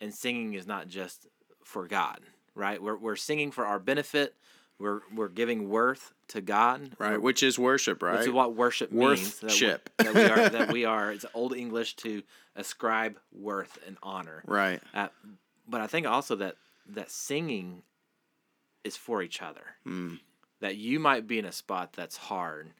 and 0.00 0.12
singing 0.14 0.52
is 0.54 0.66
not 0.66 0.88
just 0.88 1.26
for 1.64 1.86
God. 1.86 2.20
Right? 2.54 2.82
We're 2.82 2.96
we're 2.98 3.16
singing 3.16 3.50
for 3.50 3.64
our 3.64 3.78
benefit. 3.78 4.34
We're 4.78 5.00
we're 5.14 5.28
giving 5.28 5.70
worth 5.70 6.12
to 6.28 6.40
God. 6.42 6.90
Right. 6.98 7.20
Which 7.20 7.42
is 7.42 7.58
worship, 7.58 8.02
right? 8.02 8.18
Which 8.18 8.26
is 8.28 8.32
what 8.32 8.54
worship 8.54 8.92
means. 8.92 9.38
that 9.38 9.42
we- 9.42 9.46
Worthship. 9.48 9.90
That 9.98 10.14
we, 10.14 10.22
are. 10.24 10.48
That 10.50 10.72
we 10.72 10.84
are. 10.96 11.12
It's 11.12 11.24
old 11.32 11.54
English 11.56 11.94
to 11.96 12.22
ascribe 12.56 13.18
worth 13.32 13.78
and 13.86 13.96
honor. 14.02 14.42
right. 14.46 14.82
Uh, 14.92 15.08
but 15.66 15.80
I 15.80 15.86
think 15.86 16.06
also 16.06 16.36
that 16.36 16.56
that 16.88 17.10
singing 17.10 17.82
is 18.84 18.96
for 18.96 19.22
each 19.22 19.40
other. 19.40 19.76
Mm. 19.86 20.18
That 20.60 20.76
you 20.76 20.98
might 21.00 21.26
be 21.26 21.38
in 21.38 21.44
a 21.44 21.52
spot 21.52 21.92
that's 21.94 22.16
hard, 22.16 22.70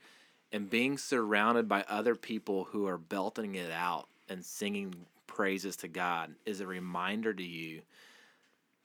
and 0.52 0.68
being 0.68 0.98
surrounded 0.98 1.68
by 1.68 1.84
other 1.88 2.14
people 2.16 2.64
who 2.64 2.86
are 2.86 2.98
belting 2.98 3.54
it 3.54 3.70
out 3.70 4.08
and 4.28 4.44
singing 4.44 4.94
praises 5.26 5.76
to 5.76 5.88
God 5.88 6.34
is 6.46 6.60
a 6.60 6.66
reminder 6.66 7.32
to 7.32 7.42
you 7.42 7.82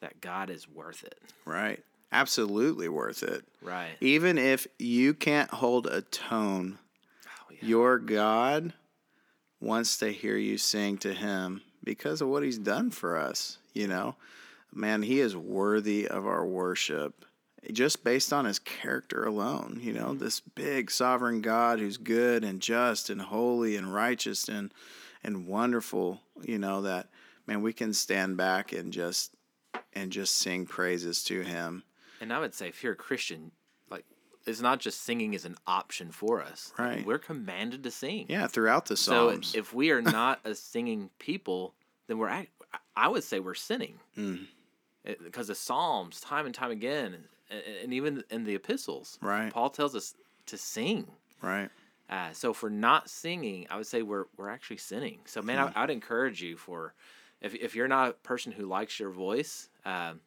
that 0.01 0.21
God 0.21 0.49
is 0.49 0.67
worth 0.69 1.03
it. 1.03 1.19
Right. 1.45 1.83
Absolutely 2.11 2.87
worth 2.87 3.23
it. 3.23 3.45
Right. 3.61 3.95
Even 3.99 4.37
if 4.37 4.67
you 4.79 5.13
can't 5.13 5.49
hold 5.49 5.87
a 5.87 6.01
tone, 6.01 6.77
Oh, 7.25 7.51
yeah. 7.51 7.67
your 7.67 7.99
God 7.99 8.73
wants 9.59 9.97
to 9.97 10.11
hear 10.11 10.37
you 10.37 10.57
sing 10.57 10.97
to 10.99 11.13
him 11.13 11.61
because 11.83 12.21
of 12.21 12.29
what 12.29 12.43
he's 12.43 12.59
done 12.59 12.91
for 12.91 13.17
us, 13.17 13.57
you 13.73 13.87
know? 13.87 14.15
Man, 14.73 15.01
he 15.01 15.19
is 15.19 15.35
worthy 15.35 16.07
of 16.07 16.27
our 16.27 16.45
worship 16.45 17.25
just 17.71 18.03
based 18.03 18.31
on 18.31 18.45
his 18.45 18.59
character 18.59 19.23
alone, 19.23 19.79
you 19.81 19.93
know, 19.93 20.09
mm-hmm. 20.09 20.23
this 20.23 20.39
big 20.39 20.91
sovereign 20.91 21.41
God 21.41 21.79
who's 21.79 21.97
good 21.97 22.43
and 22.43 22.61
just 22.61 23.09
and 23.09 23.21
holy 23.21 23.75
and 23.75 23.93
righteous 23.93 24.47
and 24.47 24.73
and 25.23 25.47
wonderful, 25.47 26.21
you 26.41 26.57
know, 26.59 26.81
that 26.81 27.07
man 27.45 27.61
we 27.61 27.73
can 27.73 27.93
stand 27.93 28.37
back 28.37 28.71
and 28.73 28.91
just 28.93 29.35
and 29.93 30.11
just 30.11 30.35
sing 30.37 30.65
praises 30.65 31.23
to 31.25 31.41
him. 31.41 31.83
And 32.21 32.33
I 32.33 32.39
would 32.39 32.53
say, 32.53 32.67
if 32.67 32.83
you're 32.83 32.93
a 32.93 32.95
Christian, 32.95 33.51
like 33.89 34.05
it's 34.45 34.61
not 34.61 34.79
just 34.79 35.03
singing 35.03 35.33
is 35.33 35.45
an 35.45 35.55
option 35.67 36.11
for 36.11 36.41
us. 36.41 36.73
Right. 36.77 37.05
We're 37.05 37.19
commanded 37.19 37.83
to 37.83 37.91
sing. 37.91 38.25
Yeah, 38.29 38.47
throughout 38.47 38.85
the 38.87 38.97
Psalms. 38.97 39.47
So 39.47 39.57
if 39.59 39.73
we 39.73 39.91
are 39.91 40.01
not 40.19 40.39
a 40.45 40.55
singing 40.55 41.09
people, 41.19 41.73
then 42.07 42.17
we're 42.17 42.29
act- 42.29 42.51
I 42.95 43.07
would 43.07 43.23
say 43.23 43.39
we're 43.39 43.53
sinning. 43.53 43.99
Mm. 44.17 44.47
Because 45.23 45.47
the 45.47 45.55
Psalms, 45.55 46.19
time 46.19 46.45
and 46.45 46.53
time 46.53 46.71
again, 46.71 47.13
and, 47.49 47.61
and 47.83 47.93
even 47.93 48.23
in 48.29 48.43
the 48.43 48.55
epistles, 48.55 49.17
Right. 49.21 49.53
Paul 49.53 49.69
tells 49.69 49.95
us 49.95 50.15
to 50.47 50.57
sing. 50.57 51.07
right. 51.41 51.69
Uh, 52.09 52.31
so 52.31 52.53
for 52.53 52.69
not 52.69 53.09
singing, 53.09 53.67
I 53.69 53.77
would 53.77 53.87
say 53.87 54.01
we're 54.01 54.25
we're 54.37 54.49
actually 54.49 54.77
sinning. 54.77 55.19
So 55.25 55.41
man, 55.41 55.67
Hmm. 55.67 55.77
I, 55.77 55.83
I'd 55.83 55.89
encourage 55.89 56.41
you 56.41 56.55
for 56.57 56.93
if 57.41 57.53
if 57.55 57.75
you're 57.75 57.87
not 57.87 58.09
a 58.09 58.13
person 58.13 58.51
who 58.51 58.65
likes 58.65 58.99
your 58.99 59.09
voice, 59.09 59.69
um, 59.85 60.21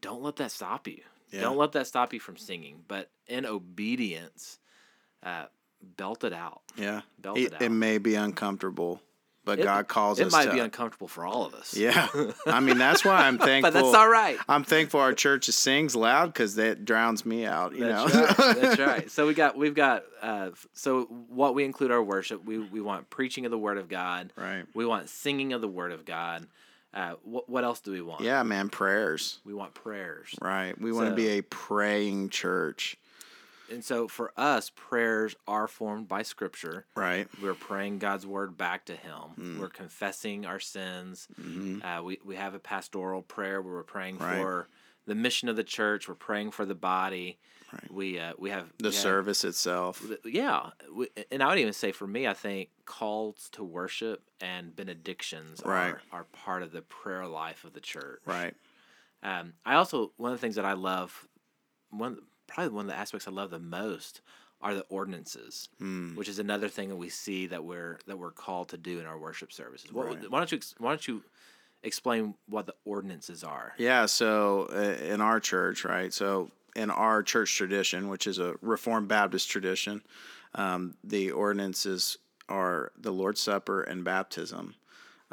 don't 0.00 0.22
let 0.22 0.36
that 0.36 0.50
stop 0.52 0.86
you. 0.86 1.00
Yeah. 1.32 1.42
Don't 1.42 1.56
let 1.56 1.72
that 1.72 1.86
stop 1.86 2.12
you 2.12 2.20
from 2.20 2.36
singing. 2.36 2.82
But 2.88 3.10
in 3.26 3.46
obedience, 3.46 4.58
uh, 5.22 5.46
belt 5.96 6.24
it 6.24 6.32
out. 6.32 6.62
Yeah. 6.76 7.02
Belt 7.18 7.38
it, 7.38 7.42
it 7.42 7.54
out. 7.54 7.62
it 7.62 7.68
may 7.70 7.98
be 7.98 8.14
uncomfortable, 8.14 9.00
but 9.50 9.58
It- 9.58 9.64
God 9.64 9.88
calls 9.88 10.20
It 10.20 10.28
us 10.28 10.32
It 10.32 10.36
might 10.36 10.44
to 10.44 10.52
be 10.52 10.60
uncomfortable 10.60 11.08
for 11.08 11.26
all 11.26 11.44
of 11.44 11.54
us. 11.54 11.76
Yeah. 11.76 12.06
I 12.46 12.60
mean, 12.60 12.78
that's 12.78 13.04
why 13.04 13.26
I'm 13.26 13.36
thankful. 13.36 13.72
but 13.72 13.82
that's 13.82 13.96
all 13.96 14.08
right. 14.08 14.38
I'm 14.48 14.62
thankful 14.62 15.00
our 15.00 15.12
church 15.12 15.46
sings 15.46 15.96
loud 15.96 16.26
because 16.26 16.54
that 16.54 16.84
drowns 16.84 17.26
me 17.26 17.44
out, 17.44 17.74
you 17.74 17.80
That's 17.84 18.14
know? 18.14 18.20
right. 18.24 18.36
That's 18.60 18.78
right. 18.80 19.10
So 19.10 19.26
we 19.26 19.34
got 19.34 19.56
we've 19.56 19.74
got 19.74 20.04
uh, 20.22 20.50
so 20.72 21.02
what 21.28 21.56
we 21.56 21.64
include 21.64 21.90
our 21.90 22.02
worship. 22.02 22.44
We 22.44 22.58
we 22.58 22.80
want 22.80 23.10
preaching 23.10 23.44
of 23.44 23.50
the 23.50 23.58
word 23.58 23.78
of 23.78 23.88
God. 23.88 24.32
right. 24.36 24.64
We 24.72 24.86
want 24.86 25.08
singing 25.08 25.52
of 25.52 25.60
the 25.60 25.68
word 25.68 25.90
of 25.90 26.04
God. 26.04 26.46
Uh, 26.94 27.14
what 27.24 27.48
what 27.48 27.64
else 27.64 27.80
do 27.80 27.90
we 27.90 28.02
want? 28.02 28.20
Yeah, 28.22 28.44
man, 28.44 28.68
prayers. 28.68 29.40
We 29.44 29.52
want 29.52 29.74
prayers. 29.74 30.32
Right. 30.40 30.80
We 30.80 30.92
want 30.92 31.08
to 31.08 31.14
be 31.16 31.38
a 31.38 31.42
praying 31.42 32.28
church. 32.30 32.96
And 33.70 33.84
so 33.84 34.08
for 34.08 34.32
us, 34.36 34.70
prayers 34.74 35.34
are 35.46 35.68
formed 35.68 36.08
by 36.08 36.22
Scripture. 36.22 36.86
Right. 36.96 37.28
We're 37.42 37.54
praying 37.54 37.98
God's 38.00 38.26
word 38.26 38.56
back 38.58 38.84
to 38.86 38.96
Him. 38.96 39.20
Mm. 39.38 39.58
We're 39.60 39.68
confessing 39.68 40.44
our 40.46 40.60
sins. 40.60 41.28
hmm 41.36 41.78
Uh, 41.82 42.02
we, 42.02 42.18
we 42.24 42.36
have 42.36 42.54
a 42.54 42.58
pastoral 42.58 43.22
prayer 43.22 43.62
where 43.62 43.74
we're 43.74 43.82
praying 43.82 44.18
Right. 44.18 44.36
for 44.38 44.68
the 45.06 45.14
mission 45.14 45.48
of 45.48 45.56
the 45.56 45.64
church. 45.64 46.08
We're 46.08 46.14
praying 46.14 46.50
for 46.50 46.64
the 46.66 46.74
body. 46.74 47.38
Right. 47.72 47.92
We 47.92 48.18
uh, 48.18 48.32
we 48.36 48.50
have 48.50 48.66
The 48.78 48.88
we 48.88 48.94
have- 48.94 49.02
service 49.02 49.44
itself. 49.44 50.04
Yeah, 50.24 50.70
we, 50.92 51.06
and 51.30 51.40
I 51.40 51.46
would 51.48 51.58
even 51.60 51.72
say 51.72 51.92
for 51.92 52.06
me, 52.06 52.26
I 52.26 52.34
think 52.34 52.70
calls 52.84 53.48
to 53.52 53.62
worship 53.62 54.24
and 54.40 54.74
benedictions 54.74 55.62
Right. 55.64 55.90
are, 55.94 56.00
are 56.12 56.24
part 56.24 56.64
of 56.64 56.72
the 56.72 56.82
prayer 56.82 57.26
life 57.28 57.62
of 57.62 57.72
the 57.72 57.80
church. 57.80 58.20
Right. 58.26 58.54
Um, 59.22 59.52
I 59.64 59.74
also 59.76 60.10
one 60.16 60.32
of 60.32 60.38
the 60.38 60.40
things 60.40 60.56
that 60.56 60.64
I 60.64 60.72
love, 60.72 61.28
one 61.90 62.18
probably 62.50 62.72
one 62.74 62.84
of 62.86 62.90
the 62.90 62.98
aspects 62.98 63.26
I 63.26 63.30
love 63.30 63.50
the 63.50 63.58
most 63.58 64.20
are 64.62 64.74
the 64.74 64.84
ordinances, 64.90 65.68
Mm. 65.80 66.14
which 66.16 66.28
is 66.28 66.38
another 66.38 66.68
thing 66.68 66.90
that 66.90 66.96
we 66.96 67.08
see 67.08 67.46
that 67.46 67.64
we're 67.64 67.98
that 68.06 68.18
we're 68.18 68.30
called 68.30 68.68
to 68.70 68.76
do 68.76 69.00
in 69.00 69.06
our 69.06 69.18
worship 69.18 69.52
services. 69.52 69.90
What, 69.92 70.06
Right. 70.06 70.30
Why 70.30 70.38
don't 70.38 70.52
you 70.52 70.60
Why 70.78 70.90
don't 70.90 71.08
you 71.08 71.22
explain 71.82 72.34
what 72.46 72.66
the 72.66 72.74
ordinances 72.84 73.42
are? 73.42 73.72
Yeah, 73.78 74.04
so 74.06 74.68
uh, 74.72 75.02
in 75.02 75.20
our 75.22 75.40
church, 75.40 75.84
right? 75.84 76.12
So 76.12 76.50
in 76.76 76.90
our 76.90 77.22
church 77.22 77.56
tradition, 77.56 78.08
which 78.08 78.26
is 78.26 78.38
a 78.38 78.54
Reformed 78.60 79.08
Baptist 79.08 79.48
tradition, 79.50 80.02
um, 80.54 80.94
the 81.02 81.30
ordinances 81.30 82.18
are 82.48 82.92
the 82.98 83.12
Lord's 83.12 83.40
Supper 83.40 83.82
and 83.82 84.04
baptism. 84.04 84.74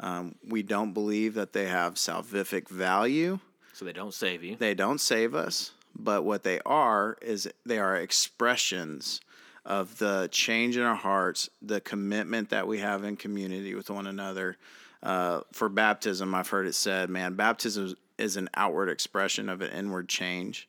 Um, 0.00 0.36
we 0.46 0.62
don't 0.62 0.92
believe 0.94 1.34
that 1.34 1.52
they 1.52 1.66
have 1.66 1.94
salvific 1.94 2.68
value. 2.68 3.40
So 3.74 3.84
they 3.84 3.92
don't 3.92 4.14
save 4.14 4.42
you. 4.42 4.56
They 4.56 4.74
don't 4.74 5.00
save 5.00 5.34
us, 5.34 5.72
but 5.98 6.24
what 6.24 6.42
they 6.42 6.60
are 6.64 7.16
is 7.20 7.48
they 7.66 7.78
are 7.78 7.96
expressions 7.96 9.20
of 9.64 9.98
the 9.98 10.28
change 10.32 10.76
in 10.76 10.82
our 10.82 10.94
hearts, 10.94 11.50
the 11.60 11.80
commitment 11.80 12.50
that 12.50 12.66
we 12.66 12.78
have 12.78 13.04
in 13.04 13.16
community 13.16 13.74
with 13.74 13.90
one 13.90 14.06
another. 14.06 14.56
Uh, 15.02 15.40
for 15.52 15.68
baptism, 15.68 16.34
I've 16.34 16.48
heard 16.48 16.66
it 16.66 16.74
said, 16.74 17.10
man, 17.10 17.34
baptism 17.34 17.94
is 18.16 18.36
an 18.36 18.48
outward 18.54 18.88
expression 18.88 19.48
of 19.48 19.60
an 19.60 19.70
inward 19.70 20.08
change. 20.08 20.68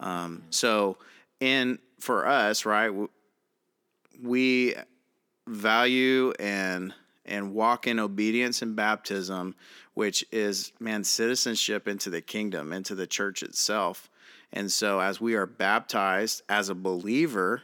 Um, 0.00 0.44
so, 0.50 0.96
in 1.40 1.78
for 2.00 2.26
us, 2.26 2.64
right, 2.64 2.90
we 4.22 4.74
value 5.46 6.32
and 6.38 6.92
and 7.24 7.52
walk 7.52 7.86
in 7.86 7.98
obedience 7.98 8.62
in 8.62 8.74
baptism, 8.74 9.54
which 9.94 10.24
is 10.32 10.72
man 10.80 11.04
citizenship 11.04 11.86
into 11.86 12.10
the 12.10 12.22
kingdom, 12.22 12.72
into 12.72 12.94
the 12.94 13.06
church 13.06 13.42
itself. 13.42 14.08
And 14.52 14.72
so, 14.72 15.00
as 15.00 15.20
we 15.20 15.34
are 15.34 15.46
baptized 15.46 16.42
as 16.48 16.68
a 16.68 16.74
believer, 16.74 17.62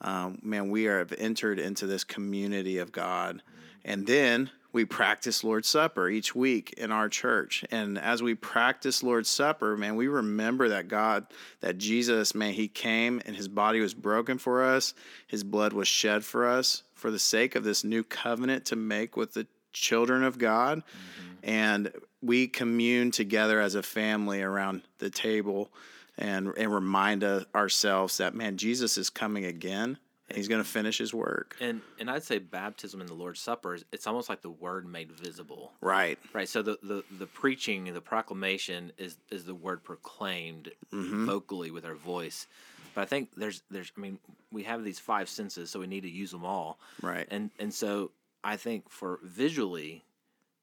um, 0.00 0.38
man, 0.42 0.70
we 0.70 0.86
are 0.86 0.98
have 0.98 1.12
entered 1.18 1.58
into 1.58 1.86
this 1.86 2.04
community 2.04 2.78
of 2.78 2.92
God, 2.92 3.42
and 3.84 4.06
then 4.06 4.50
we 4.72 4.84
practice 4.84 5.42
Lord's 5.42 5.68
Supper 5.68 6.08
each 6.08 6.34
week 6.34 6.72
in 6.76 6.92
our 6.92 7.08
church. 7.08 7.64
And 7.70 7.98
as 7.98 8.22
we 8.22 8.34
practice 8.34 9.02
Lord's 9.02 9.28
Supper, 9.28 9.76
man, 9.76 9.96
we 9.96 10.06
remember 10.06 10.68
that 10.68 10.88
God, 10.88 11.26
that 11.60 11.78
Jesus, 11.78 12.34
man, 12.34 12.52
He 12.52 12.68
came 12.68 13.20
and 13.26 13.34
His 13.34 13.48
body 13.48 13.80
was 13.80 13.94
broken 13.94 14.38
for 14.38 14.62
us, 14.62 14.94
His 15.26 15.42
blood 15.42 15.72
was 15.72 15.88
shed 15.88 16.24
for 16.24 16.46
us 16.46 16.84
for 16.94 17.10
the 17.10 17.18
sake 17.18 17.54
of 17.54 17.64
this 17.64 17.82
new 17.82 18.04
covenant 18.04 18.64
to 18.66 18.76
make 18.76 19.16
with 19.16 19.34
the 19.34 19.46
children 19.72 20.22
of 20.22 20.38
God. 20.38 20.78
Mm-hmm. 20.78 21.50
And 21.50 21.92
we 22.22 22.46
commune 22.46 23.10
together 23.10 23.60
as 23.60 23.74
a 23.74 23.82
family 23.82 24.42
around 24.42 24.82
the 24.98 25.10
table 25.10 25.72
and, 26.20 26.52
and 26.56 26.72
remind 26.72 27.24
ourselves 27.54 28.18
that, 28.18 28.34
man, 28.34 28.56
Jesus 28.56 28.96
is 28.98 29.10
coming 29.10 29.44
again 29.44 29.98
and 30.30 30.36
he's 30.36 30.46
going 30.46 30.62
to 30.62 30.68
finish 30.68 30.98
his 30.98 31.12
work. 31.12 31.56
And 31.60 31.80
and 31.98 32.08
I'd 32.08 32.22
say 32.22 32.38
baptism 32.38 33.00
and 33.00 33.08
the 33.08 33.14
Lord's 33.14 33.40
Supper 33.40 33.74
is 33.74 33.84
it's 33.92 34.06
almost 34.06 34.28
like 34.28 34.42
the 34.42 34.50
word 34.50 34.86
made 34.86 35.10
visible. 35.10 35.72
Right. 35.80 36.18
Right. 36.32 36.48
So 36.48 36.62
the 36.62 36.78
the, 36.82 37.02
the 37.18 37.26
preaching, 37.26 37.92
the 37.92 38.00
proclamation 38.00 38.92
is 38.96 39.18
is 39.30 39.44
the 39.44 39.54
word 39.54 39.82
proclaimed 39.82 40.70
mm-hmm. 40.92 41.26
vocally 41.26 41.72
with 41.72 41.84
our 41.84 41.96
voice. 41.96 42.46
But 42.94 43.02
I 43.02 43.04
think 43.06 43.30
there's 43.36 43.62
there's 43.70 43.92
I 43.96 44.00
mean 44.00 44.18
we 44.52 44.62
have 44.62 44.84
these 44.84 45.00
five 45.00 45.28
senses, 45.28 45.70
so 45.70 45.80
we 45.80 45.88
need 45.88 46.02
to 46.02 46.10
use 46.10 46.30
them 46.30 46.44
all. 46.44 46.78
Right. 47.02 47.26
And 47.30 47.50
and 47.58 47.74
so 47.74 48.12
I 48.44 48.56
think 48.56 48.88
for 48.88 49.18
visually 49.24 50.04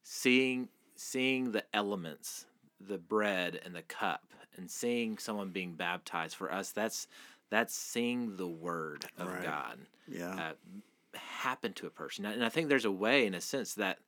seeing 0.04 0.70
seeing 0.96 1.52
the 1.52 1.64
elements, 1.74 2.46
the 2.80 2.98
bread 2.98 3.60
and 3.64 3.76
the 3.76 3.82
cup, 3.82 4.24
and 4.56 4.70
seeing 4.70 5.18
someone 5.18 5.50
being 5.50 5.74
baptized 5.74 6.36
for 6.36 6.52
us, 6.52 6.72
that's 6.72 7.08
that's 7.50 7.76
seeing 7.76 8.38
the 8.38 8.48
word 8.48 9.06
of 9.18 9.28
right. 9.28 9.44
God 9.44 9.78
yeah. 10.08 10.36
Uh, 10.36 11.18
happen 11.18 11.74
to 11.74 11.88
a 11.88 11.90
person. 11.90 12.26
And 12.26 12.44
I 12.44 12.50
think 12.50 12.70
there's 12.70 12.86
a 12.86 12.92
way, 12.92 13.26
in 13.26 13.34
a 13.34 13.42
sense, 13.42 13.74
that 13.76 14.00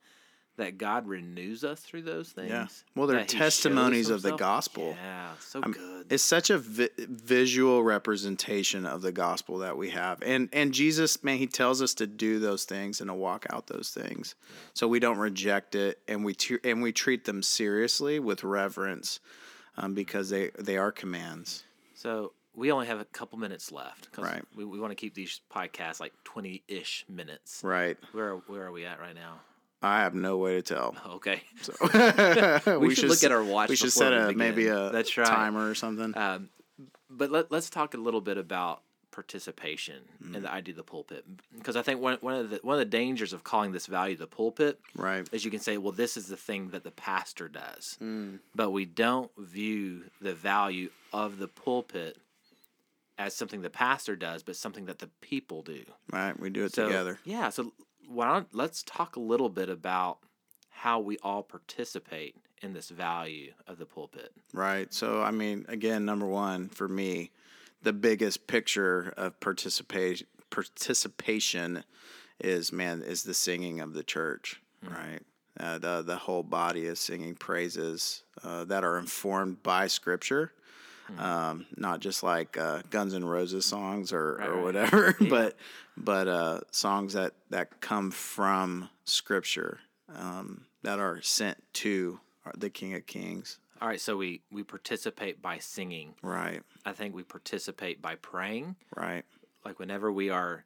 that 0.60 0.78
God 0.78 1.08
renews 1.08 1.64
us 1.64 1.80
through 1.80 2.04
those 2.04 2.30
things. 2.30 2.50
Yeah. 2.50 2.68
Well, 2.96 3.08
they're 3.08 3.26
testimonies 3.26 4.10
of 4.10 4.22
the 4.22 4.36
gospel. 4.36 4.96
Yeah, 5.02 5.32
so 5.40 5.62
I'm, 5.64 5.72
good. 5.72 6.06
It's 6.10 6.24
such 6.24 6.50
a 6.50 6.58
vi- 6.58 6.90
visual 6.98 7.82
representation 7.82 8.86
of 8.86 9.02
the 9.02 9.12
gospel 9.12 9.60
that 9.60 9.78
we 9.78 9.90
have. 9.90 10.22
And 10.22 10.50
and 10.54 10.74
Jesus, 10.74 11.24
man, 11.24 11.38
he 11.38 11.48
tells 11.48 11.82
us 11.82 11.94
to 11.96 12.08
do 12.08 12.40
those 12.40 12.66
things 12.66 13.02
and 13.02 13.10
to 13.10 13.14
walk 13.14 13.46
out 13.50 13.68
those 13.68 13.90
things. 13.90 14.36
Yeah. 14.38 14.56
So 14.74 14.88
we 14.88 15.00
don't 15.00 15.18
reject 15.18 15.76
it 15.76 16.00
and 16.08 16.24
we 16.24 16.36
and 16.64 16.82
we 16.82 16.92
treat 16.92 17.26
them 17.26 17.42
seriously 17.42 18.20
with 18.20 18.44
reverence 18.44 19.20
um, 19.78 19.94
because 19.94 20.30
they 20.30 20.52
they 20.60 20.78
are 20.78 20.92
commands. 20.92 21.64
So 21.96 22.34
we 22.54 22.72
only 22.72 22.88
have 22.88 23.00
a 23.00 23.06
couple 23.06 23.40
minutes 23.40 23.72
left 23.72 24.10
because 24.12 24.26
right. 24.26 24.44
we, 24.56 24.66
we 24.66 24.80
want 24.80 24.92
to 24.92 24.96
keep 24.96 25.14
these 25.14 25.40
podcasts 25.54 26.00
like 26.00 26.12
20-ish 26.26 27.06
minutes 27.08 27.62
right 27.64 27.98
where 28.12 28.36
where 28.48 28.66
are 28.66 28.72
we 28.72 28.86
at 28.86 29.00
right 29.00 29.16
now 29.16 29.40
i 29.82 30.00
have 30.00 30.14
no 30.14 30.38
way 30.38 30.56
to 30.56 30.62
tell 30.62 30.96
okay 31.08 31.42
so 31.62 31.74
we, 31.82 32.88
we, 32.88 32.96
should, 32.96 33.10
look 33.10 33.24
at 33.24 33.32
our 33.32 33.44
watch 33.44 33.70
we 33.70 33.76
should 33.76 33.92
set 33.92 34.14
a 34.14 34.34
maybe 34.34 34.68
a 34.68 34.90
That's 34.90 35.16
right. 35.18 35.28
timer 35.28 35.70
or 35.70 35.76
something 35.76 36.18
um, 36.18 36.50
but 37.10 37.32
let, 37.32 37.52
let's 37.52 37.70
talk 37.70 37.94
a 37.94 37.98
little 37.98 38.22
bit 38.22 38.38
about 38.38 38.82
participation 39.12 40.04
mm. 40.24 40.36
in 40.36 40.44
the 40.44 40.52
idea 40.52 40.74
of 40.74 40.78
the 40.78 40.84
pulpit 40.84 41.26
because 41.58 41.76
I 41.76 41.82
think 41.82 42.00
one, 42.00 42.18
one 42.22 42.36
of 42.36 42.50
the 42.52 42.60
one 42.62 42.76
of 42.76 42.80
the 42.80 42.86
dangers 42.86 43.34
of 43.34 43.44
calling 43.44 43.72
this 43.72 43.88
value 43.88 44.16
the 44.16 44.28
pulpit 44.28 44.80
right 44.96 45.28
is 45.32 45.44
you 45.44 45.52
can 45.52 45.60
say 45.60 45.78
well 45.78 45.92
this 45.92 46.16
is 46.16 46.28
the 46.28 46.38
thing 46.38 46.70
that 46.70 46.84
the 46.84 46.92
pastor 46.92 47.50
does 47.50 47.98
mm. 48.02 48.40
but 48.56 48.70
we 48.70 48.86
don't 48.86 49.32
view 49.38 50.04
the 50.22 50.34
value 50.34 50.90
of 51.12 51.40
the 51.40 51.48
pulpit 51.48 52.18
as 53.20 53.36
something 53.36 53.62
the 53.62 53.70
pastor 53.70 54.16
does, 54.16 54.42
but 54.42 54.56
something 54.56 54.86
that 54.86 55.00
the 55.00 55.10
people 55.20 55.62
do. 55.62 55.84
Right, 56.12 56.40
we 56.40 56.50
do 56.50 56.64
it 56.64 56.74
so, 56.74 56.88
together. 56.88 57.20
Yeah, 57.26 57.50
so 57.50 57.74
why 58.10 58.34
don't 58.34 58.54
let's 58.54 58.84
talk 58.84 59.16
a 59.16 59.20
little 59.20 59.50
bit 59.50 59.70
about 59.70 60.20
how 60.70 61.00
we 61.00 61.18
all 61.20 61.44
participate 61.44 62.36
in 62.62 62.74
this 62.74 62.90
value 62.90 63.52
of 63.68 63.78
the 63.78 63.86
pulpit. 63.86 64.32
Right. 64.54 64.94
So 64.94 65.22
I 65.22 65.32
mean, 65.32 65.66
again, 65.68 66.06
number 66.06 66.26
one 66.26 66.70
for 66.70 66.88
me, 66.88 67.32
the 67.84 67.94
biggest 67.94 68.48
picture 68.48 69.14
of 69.18 69.40
participation 69.40 70.28
participation 70.50 71.84
is 72.40 72.72
man 72.72 73.02
is 73.02 73.24
the 73.24 73.34
singing 73.34 73.80
of 73.80 73.94
the 73.94 74.04
church, 74.04 74.62
mm-hmm. 74.84 74.96
right? 74.96 75.22
Uh, 75.60 75.78
the 75.78 76.02
the 76.02 76.16
whole 76.16 76.44
body 76.44 76.86
is 76.86 77.00
singing 77.00 77.36
praises 77.36 78.24
uh, 78.44 78.64
that 78.66 78.84
are 78.84 78.98
informed 78.98 79.62
by 79.62 79.88
Scripture, 79.88 80.54
mm-hmm. 81.12 81.20
um, 81.20 81.66
not 81.76 82.00
just 82.00 82.24
like 82.24 82.58
uh, 82.58 82.82
Guns 82.90 83.14
N' 83.14 83.26
Roses 83.26 83.66
songs 83.66 84.12
or, 84.14 84.38
right, 84.38 84.50
or 84.50 84.62
whatever, 84.62 85.16
yeah. 85.22 85.30
but 85.30 85.56
but 85.98 86.28
uh, 86.28 86.60
songs 86.72 87.14
that 87.14 87.34
that 87.50 87.82
come 87.82 88.12
from 88.12 88.90
Scripture 89.06 89.80
um, 90.16 90.66
that 90.84 91.00
are 91.00 91.22
sent 91.22 91.58
to 91.74 92.20
the 92.58 92.70
King 92.70 92.94
of 92.96 93.06
Kings. 93.06 93.60
All 93.82 93.88
right, 93.88 94.02
so 94.02 94.18
we 94.18 94.42
we 94.52 94.64
participate 94.64 95.42
by 95.42 95.58
singing. 95.58 96.16
Right. 96.22 96.62
I 96.86 96.92
think 96.92 97.16
we 97.16 97.24
participate 97.24 98.02
by 98.02 98.16
praying. 98.16 98.76
Right. 98.96 99.24
Like 99.64 99.80
whenever 99.80 100.12
we 100.12 100.30
are 100.30 100.66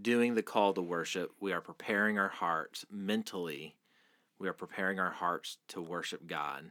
doing 0.00 0.34
the 0.34 0.42
call 0.42 0.72
to 0.74 0.82
worship, 0.82 1.32
we 1.40 1.52
are 1.52 1.60
preparing 1.60 2.18
our 2.18 2.28
hearts 2.28 2.84
mentally. 2.90 3.76
We 4.38 4.48
are 4.48 4.52
preparing 4.52 4.98
our 4.98 5.10
hearts 5.10 5.58
to 5.68 5.80
worship 5.80 6.26
God. 6.26 6.70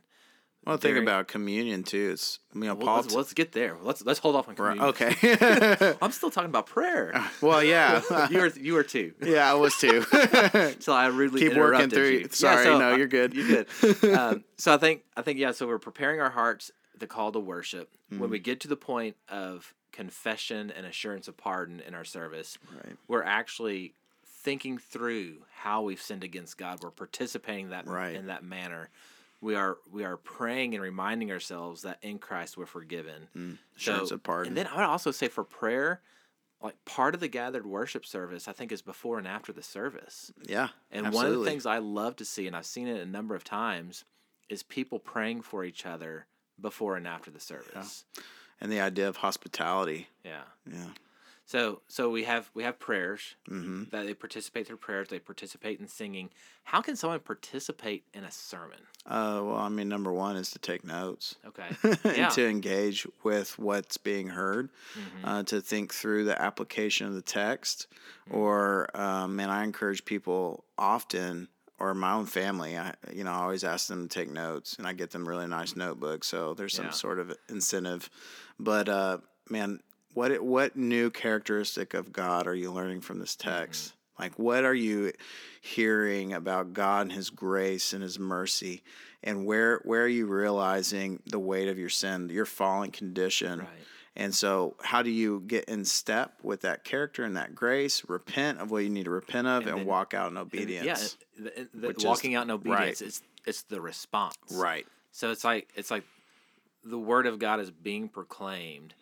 Well, 0.65 0.77
think 0.77 0.97
about 0.97 1.27
communion 1.27 1.83
too. 1.83 2.11
It's 2.13 2.39
you 2.53 2.61
know, 2.61 2.75
well, 2.75 2.95
let's, 2.95 3.13
let's, 3.13 3.33
get 3.33 3.51
there. 3.51 3.75
Let's 3.81 4.05
let's 4.05 4.19
hold 4.19 4.35
off 4.35 4.47
on 4.47 4.55
communion. 4.55 4.85
Okay. 4.85 5.95
I'm 6.01 6.11
still 6.11 6.31
talking 6.31 6.49
about 6.49 6.67
prayer. 6.67 7.13
Well, 7.41 7.63
yeah, 7.63 8.01
you 8.31 8.39
were 8.39 8.47
you 8.47 8.73
were 8.73 8.83
too. 8.83 9.13
Yeah, 9.21 9.49
I 9.49 9.55
was 9.55 9.75
too. 9.75 10.03
so 10.79 10.93
I 10.93 11.07
rudely 11.07 11.41
keep 11.41 11.57
working 11.57 11.89
through. 11.89 12.09
You. 12.09 12.27
Sorry, 12.29 12.57
yeah, 12.57 12.63
so 12.63 12.77
no, 12.77 12.95
you're 12.95 13.07
good. 13.07 13.33
You're 13.33 13.65
good. 13.65 14.15
Um, 14.15 14.43
so 14.57 14.73
I 14.73 14.77
think 14.77 15.01
I 15.17 15.21
think 15.21 15.39
yeah. 15.39 15.51
So 15.51 15.67
we're 15.67 15.79
preparing 15.79 16.21
our 16.21 16.29
hearts 16.29 16.71
the 16.97 17.07
call 17.07 17.31
to 17.33 17.39
worship. 17.39 17.89
Mm-hmm. 18.11 18.21
When 18.21 18.29
we 18.29 18.39
get 18.39 18.61
to 18.61 18.67
the 18.67 18.77
point 18.77 19.17
of 19.27 19.73
confession 19.91 20.71
and 20.71 20.85
assurance 20.85 21.27
of 21.27 21.35
pardon 21.35 21.81
in 21.81 21.93
our 21.93 22.05
service, 22.05 22.57
right. 22.73 22.95
we're 23.07 23.23
actually 23.23 23.93
thinking 24.25 24.77
through 24.77 25.37
how 25.55 25.81
we've 25.81 26.01
sinned 26.01 26.23
against 26.23 26.57
God. 26.57 26.79
We're 26.81 26.91
participating 26.91 27.69
that 27.69 27.87
right. 27.87 28.15
in 28.15 28.27
that 28.27 28.43
manner 28.43 28.89
we 29.43 29.55
are 29.55 29.77
we 29.91 30.03
are 30.05 30.17
praying 30.17 30.73
and 30.73 30.81
reminding 30.81 31.31
ourselves 31.31 31.81
that 31.81 31.99
in 32.01 32.17
Christ 32.17 32.57
we're 32.57 32.65
forgiven. 32.65 33.27
Mm, 33.35 33.57
so, 33.75 34.03
of 34.03 34.23
pardon. 34.23 34.49
And 34.49 34.57
then 34.57 34.67
I 34.67 34.77
would 34.77 34.85
also 34.85 35.11
say 35.11 35.27
for 35.27 35.43
prayer, 35.43 36.01
like 36.61 36.83
part 36.85 37.13
of 37.13 37.19
the 37.19 37.27
gathered 37.27 37.65
worship 37.65 38.05
service, 38.05 38.47
I 38.47 38.53
think 38.53 38.71
is 38.71 38.81
before 38.81 39.17
and 39.17 39.27
after 39.27 39.51
the 39.51 39.61
service. 39.61 40.31
Yeah. 40.47 40.69
And 40.91 41.07
absolutely. 41.07 41.31
one 41.31 41.39
of 41.39 41.43
the 41.43 41.49
things 41.51 41.65
I 41.65 41.79
love 41.79 42.15
to 42.15 42.25
see, 42.25 42.47
and 42.47 42.55
I've 42.55 42.65
seen 42.65 42.87
it 42.87 43.01
a 43.01 43.05
number 43.05 43.35
of 43.35 43.43
times, 43.43 44.05
is 44.47 44.63
people 44.63 44.97
praying 44.97 45.41
for 45.41 45.65
each 45.65 45.85
other 45.85 46.25
before 46.59 46.95
and 46.95 47.05
after 47.05 47.29
the 47.29 47.41
service. 47.41 48.05
Yeah. 48.15 48.23
And 48.61 48.71
the 48.71 48.79
idea 48.79 49.09
of 49.09 49.17
hospitality. 49.17 50.07
Yeah. 50.23 50.43
Yeah. 50.71 50.85
So 51.45 51.81
so 51.87 52.09
we 52.09 52.23
have 52.23 52.49
we 52.53 52.63
have 52.63 52.79
prayers 52.79 53.35
mm-hmm. 53.49 53.83
that 53.91 54.05
they 54.05 54.13
participate 54.13 54.67
through 54.67 54.77
prayers. 54.77 55.09
They 55.09 55.19
participate 55.19 55.79
in 55.79 55.87
singing. 55.87 56.29
How 56.63 56.81
can 56.81 56.95
someone 56.95 57.19
participate 57.19 58.05
in 58.13 58.23
a 58.23 58.31
sermon? 58.31 58.79
Uh, 59.05 59.41
well, 59.43 59.57
I 59.57 59.67
mean, 59.67 59.89
number 59.89 60.13
one 60.13 60.37
is 60.37 60.51
to 60.51 60.59
take 60.59 60.85
notes. 60.85 61.35
Okay. 61.45 61.67
and 62.03 62.17
yeah. 62.17 62.29
to 62.29 62.47
engage 62.47 63.05
with 63.23 63.59
what's 63.59 63.97
being 63.97 64.29
heard, 64.29 64.69
mm-hmm. 64.97 65.27
uh, 65.27 65.43
to 65.43 65.59
think 65.59 65.93
through 65.93 66.23
the 66.23 66.41
application 66.41 67.07
of 67.07 67.13
the 67.13 67.21
text, 67.21 67.87
mm-hmm. 68.27 68.37
or 68.37 68.89
um, 68.95 69.39
and 69.39 69.51
I 69.51 69.63
encourage 69.63 70.05
people 70.05 70.63
often 70.77 71.49
or 71.79 71.93
my 71.93 72.13
own 72.13 72.25
family, 72.25 72.77
I 72.77 72.93
you 73.11 73.25
know 73.25 73.31
I 73.31 73.41
always 73.41 73.65
ask 73.65 73.87
them 73.87 74.07
to 74.07 74.19
take 74.19 74.31
notes, 74.31 74.77
and 74.77 74.87
I 74.87 74.93
get 74.93 75.11
them 75.11 75.27
really 75.27 75.47
nice 75.47 75.75
notebooks. 75.75 76.27
So 76.27 76.53
there's 76.53 76.73
some 76.73 76.85
yeah. 76.85 76.91
sort 76.91 77.19
of 77.19 77.35
incentive, 77.49 78.09
but 78.57 78.87
uh, 78.87 79.17
man, 79.49 79.81
what 80.13 80.41
what 80.43 80.75
new 80.75 81.09
characteristic 81.09 81.93
of 81.93 82.11
God 82.11 82.47
are 82.47 82.55
you 82.55 82.71
learning 82.71 83.01
from 83.01 83.19
this 83.19 83.35
text? 83.35 83.89
Mm-hmm. 83.89 84.23
Like, 84.23 84.39
what 84.39 84.63
are 84.63 84.75
you 84.75 85.11
hearing 85.61 86.33
about 86.33 86.73
God 86.73 87.07
and 87.07 87.11
His 87.11 87.29
grace 87.29 87.93
and 87.93 88.03
His 88.03 88.19
mercy? 88.19 88.83
And 89.23 89.45
where 89.45 89.79
where 89.83 90.03
are 90.03 90.07
you 90.07 90.27
realizing 90.27 91.21
the 91.25 91.39
weight 91.39 91.67
of 91.67 91.79
your 91.79 91.89
sin, 91.89 92.29
your 92.29 92.45
fallen 92.45 92.91
condition? 92.91 93.59
Right. 93.59 93.69
And 94.15 94.35
so, 94.35 94.75
how 94.83 95.01
do 95.01 95.09
you 95.09 95.41
get 95.47 95.65
in 95.65 95.85
step 95.85 96.35
with 96.43 96.61
that 96.61 96.83
character 96.83 97.23
and 97.23 97.35
that 97.35 97.55
grace? 97.55 98.03
Repent 98.07 98.59
of 98.59 98.69
what 98.69 98.83
you 98.83 98.89
need 98.91 99.05
to 99.05 99.11
repent 99.11 99.47
of, 99.47 99.65
and, 99.65 99.79
then- 99.79 99.85
walk 99.87 100.13
out 100.13 100.29
in 100.29 100.37
obedience. 100.37 101.17
Yeah, 101.35 101.43
the, 101.43 101.67
the, 101.73 101.87
Which 101.87 101.97
is- 101.97 102.05
walking 102.05 102.35
out 102.35 102.43
in 102.43 102.51
obedience. 102.51 103.01
right. 103.01 103.07
It's 103.07 103.21
it's 103.45 103.63
the 103.63 103.81
response. 103.81 104.37
Right. 104.51 104.85
So 105.11 105.31
it's 105.31 105.43
like 105.43 105.69
it's 105.75 105.89
like 105.89 106.03
the 106.83 106.99
word 106.99 107.25
of 107.25 107.39
God 107.39 107.59
is 107.59 107.71
being 107.71 108.07
proclaimed, 108.07 108.93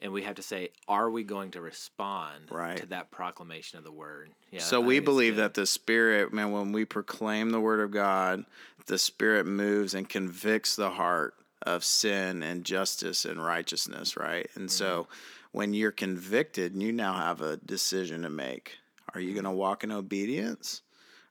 and 0.00 0.12
we 0.12 0.22
have 0.22 0.36
to 0.36 0.42
say, 0.42 0.70
are 0.86 1.10
we 1.10 1.24
going 1.24 1.50
to 1.52 1.60
respond 1.60 2.50
Right. 2.50 2.76
to 2.78 2.86
that 2.86 3.10
proclamation 3.10 3.78
of 3.78 3.84
the 3.84 3.92
word? 3.92 4.30
Yeah. 4.50 4.60
So 4.60 4.80
we 4.80 5.00
believe 5.00 5.34
good. 5.36 5.42
that 5.44 5.54
the 5.54 5.66
Spirit, 5.66 6.32
man, 6.32 6.52
when 6.52 6.72
we 6.72 6.84
proclaim 6.84 7.50
the 7.50 7.60
Word 7.60 7.80
of 7.80 7.90
God, 7.90 8.44
the 8.86 8.98
Spirit 8.98 9.46
moves 9.46 9.94
and 9.94 10.08
convicts 10.08 10.76
the 10.76 10.90
heart 10.90 11.34
of 11.62 11.84
sin 11.84 12.42
and 12.42 12.64
justice 12.64 13.24
and 13.24 13.44
righteousness, 13.44 14.16
right? 14.16 14.48
And 14.54 14.70
so 14.70 15.02
Mm-hmm. 15.02 15.58
when 15.58 15.74
you're 15.74 15.90
convicted, 15.90 16.80
you 16.80 16.92
now 16.92 17.14
have 17.14 17.40
a 17.40 17.56
decision 17.56 18.22
to 18.22 18.30
make. 18.30 18.78
Are 19.14 19.20
you 19.20 19.32
going 19.32 19.44
to 19.44 19.50
walk 19.50 19.82
in 19.84 19.90
obedience? 19.90 20.82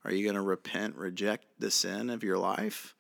Are 0.04 0.12
you 0.12 0.24
going 0.24 0.36
to 0.36 0.42
repent, 0.42 0.96
reject 0.96 1.46
the 1.60 1.72
sin 1.72 2.10
of 2.10 2.24
your 2.24 2.38
life? 2.38 2.94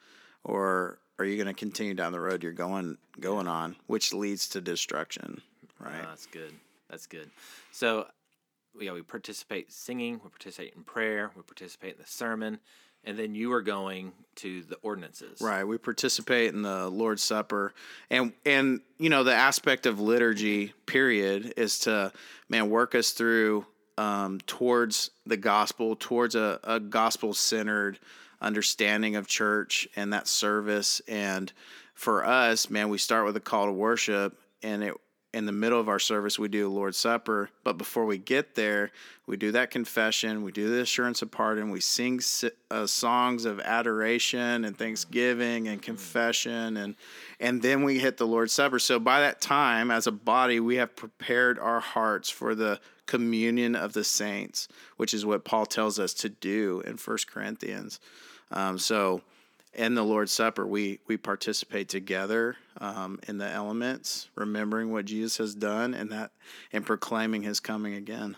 Or 0.43 0.99
are 1.19 1.25
you 1.25 1.35
going 1.35 1.47
to 1.47 1.53
continue 1.53 1.93
down 1.93 2.11
the 2.11 2.19
road 2.19 2.43
you're 2.43 2.51
going 2.53 2.97
going 3.19 3.47
on, 3.47 3.75
which 3.87 4.13
leads 4.13 4.47
to 4.49 4.61
destruction, 4.61 5.41
right? 5.79 6.01
Ah, 6.03 6.07
that's 6.09 6.25
good. 6.25 6.53
That's 6.89 7.07
good. 7.07 7.29
So, 7.71 8.07
yeah, 8.79 8.93
we 8.93 9.01
participate 9.01 9.71
singing, 9.71 10.21
we 10.23 10.29
participate 10.29 10.73
in 10.75 10.83
prayer, 10.83 11.31
we 11.35 11.41
participate 11.41 11.95
in 11.95 12.01
the 12.01 12.07
sermon, 12.07 12.59
and 13.03 13.17
then 13.17 13.35
you 13.35 13.53
are 13.53 13.61
going 13.61 14.11
to 14.35 14.63
the 14.63 14.75
ordinances. 14.81 15.41
Right. 15.41 15.63
We 15.63 15.77
participate 15.77 16.53
in 16.53 16.61
the 16.61 16.89
Lord's 16.89 17.23
Supper. 17.23 17.73
And 18.09 18.33
and 18.45 18.81
you 18.97 19.09
know, 19.09 19.23
the 19.23 19.33
aspect 19.33 19.85
of 19.85 19.99
liturgy, 19.99 20.73
period, 20.85 21.53
is 21.57 21.79
to 21.79 22.11
man 22.49 22.69
work 22.69 22.95
us 22.95 23.11
through 23.11 23.65
um, 23.97 24.39
towards 24.45 25.11
the 25.25 25.37
gospel, 25.37 25.95
towards 25.95 26.35
a, 26.35 26.59
a 26.63 26.79
gospel 26.79 27.33
centered 27.33 27.99
understanding 28.41 29.15
of 29.15 29.27
church 29.27 29.87
and 29.95 30.13
that 30.13 30.27
service. 30.27 31.01
And 31.07 31.51
for 31.93 32.25
us, 32.25 32.69
man, 32.69 32.89
we 32.89 32.97
start 32.97 33.25
with 33.25 33.35
a 33.35 33.39
call 33.39 33.65
to 33.65 33.71
worship 33.71 34.37
and 34.61 34.83
it 34.83 34.93
in 35.33 35.45
the 35.45 35.51
middle 35.51 35.79
of 35.79 35.89
our 35.89 35.99
service 35.99 36.39
we 36.39 36.47
do 36.47 36.69
Lord's 36.69 36.97
Supper, 36.97 37.49
but 37.63 37.77
before 37.77 38.05
we 38.05 38.17
get 38.17 38.55
there, 38.55 38.91
we 39.25 39.35
do 39.35 39.51
that 39.51 39.71
confession, 39.71 40.43
we 40.43 40.51
do 40.51 40.69
the 40.69 40.81
assurance 40.81 41.21
of 41.21 41.31
pardon, 41.31 41.69
we 41.69 41.81
sing 41.81 42.21
uh, 42.71 42.87
songs 42.87 43.45
of 43.45 43.59
adoration 43.59 44.63
and 44.63 44.77
thanksgiving 44.77 45.67
and 45.67 45.81
confession, 45.81 46.77
and 46.77 46.95
and 47.39 47.61
then 47.61 47.83
we 47.83 47.99
hit 47.99 48.17
the 48.17 48.27
Lord's 48.27 48.53
Supper. 48.53 48.79
So 48.79 48.99
by 48.99 49.19
that 49.19 49.41
time, 49.41 49.91
as 49.91 50.07
a 50.07 50.11
body, 50.11 50.59
we 50.59 50.77
have 50.77 50.95
prepared 50.95 51.59
our 51.59 51.81
hearts 51.81 52.29
for 52.29 52.55
the 52.55 52.79
communion 53.05 53.75
of 53.75 53.93
the 53.93 54.03
saints, 54.03 54.67
which 54.97 55.13
is 55.13 55.25
what 55.25 55.45
Paul 55.45 55.65
tells 55.65 55.99
us 55.99 56.13
to 56.15 56.29
do 56.29 56.81
in 56.85 56.97
First 56.97 57.29
Corinthians. 57.29 57.99
Um, 58.51 58.77
so 58.79 59.21
in 59.77 59.93
the 59.93 60.03
Lord's 60.03 60.31
Supper, 60.31 60.65
we 60.65 60.99
we 61.07 61.15
participate 61.17 61.87
together 61.87 62.57
um, 62.81 63.19
in 63.27 63.37
the 63.37 63.49
elements, 63.49 64.27
remembering 64.35 64.91
what 64.91 65.05
Jesus 65.05 65.37
has 65.37 65.55
done, 65.55 65.93
and 65.93 66.11
that 66.11 66.31
and 66.73 66.85
proclaiming 66.85 67.43
His 67.43 67.59
coming 67.59 67.93
again. 67.93 68.35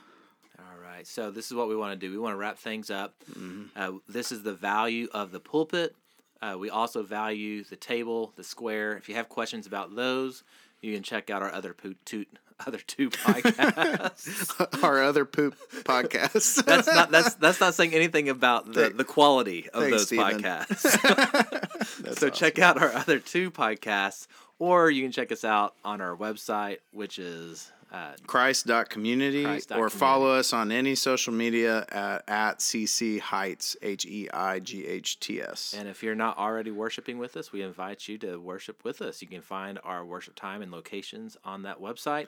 All 0.60 0.78
right. 0.84 1.08
So 1.08 1.32
this 1.32 1.47
is 1.47 1.54
what 1.54 1.69
we 1.69 1.75
want 1.75 1.99
to 1.99 2.08
do. 2.08 2.12
We 2.12 2.19
want 2.19 2.34
to 2.34 2.38
wrap 2.38 2.58
things 2.58 2.91
up. 2.91 3.15
Mm-hmm. 3.32 3.63
Uh, 3.75 3.99
this 4.08 4.32
is 4.32 4.43
the 4.43 4.54
value 4.54 5.08
of 5.13 5.32
the 5.32 5.39
pulpit. 5.39 5.95
Uh, 6.41 6.56
we 6.58 6.69
also 6.69 7.04
value 7.04 7.63
the 7.63 7.75
table, 7.75 8.34
the 8.36 8.43
square. 8.43 8.95
If 8.97 9.10
you 9.10 9.15
have 9.15 9.28
questions 9.30 9.65
about 9.65 9.95
those, 9.95 10.43
you 10.82 10.93
can 10.93 11.04
check 11.04 11.30
out 11.30 11.41
our 11.41 11.52
other 11.52 11.75
two 12.06 12.25
other 12.65 12.80
two 12.80 13.10
podcasts. 13.10 14.84
Our 14.84 15.04
other 15.04 15.26
poop 15.26 15.56
podcasts. 15.84 16.63
that's 16.65 16.88
not 16.88 17.12
that's 17.12 17.36
that's 17.36 17.60
not 17.60 17.74
saying 17.74 17.93
anything 17.93 18.30
about 18.30 18.72
the, 18.74 18.89
the 18.89 19.04
quality 19.04 19.69
of 19.69 19.84
thanks, 19.84 19.98
those 19.98 20.08
Stephen. 20.08 20.41
podcasts. 20.41 22.17
so 22.17 22.30
check 22.30 22.60
out 22.60 22.82
our 22.82 22.91
other 22.93 23.19
two 23.19 23.52
podcasts, 23.52 24.28
or 24.58 24.89
you 24.89 25.04
can 25.04 25.12
check 25.12 25.32
us 25.32 25.43
out 25.43 25.74
on 25.84 26.02
our 26.02 26.15
website, 26.15 26.78
which 26.91 27.19
is 27.19 27.72
uh, 27.91 28.13
Christ.community 28.28 29.43
Christ 29.43 29.71
or 29.71 29.89
follow 29.89 30.30
us 30.32 30.54
on 30.54 30.71
any 30.71 30.95
social 30.95 31.34
media 31.34 31.86
at, 31.89 32.23
at 32.28 32.60
CC 32.60 33.19
Heights, 33.19 33.75
H 33.82 34.06
E 34.06 34.30
I 34.32 34.60
G 34.60 34.86
H 34.86 35.19
T 35.19 35.41
S. 35.41 35.73
And 35.78 35.88
if 35.89 36.04
you're 36.04 36.15
not 36.15 36.38
already 36.38 36.71
worshiping 36.71 37.17
with 37.17 37.36
us, 37.36 37.52
we 37.52 37.62
invite 37.62 38.08
you 38.08 38.17
to 38.19 38.38
worship 38.38 38.84
with 38.84 39.02
us. 39.02 39.21
You 39.21 39.28
can 39.28 39.41
find 39.41 39.80
our 39.84 40.06
worship 40.06 40.36
time 40.36 40.62
and 40.62 40.71
locations 40.71 41.36
on 41.43 41.63
that 41.63 41.82
website. 41.82 42.28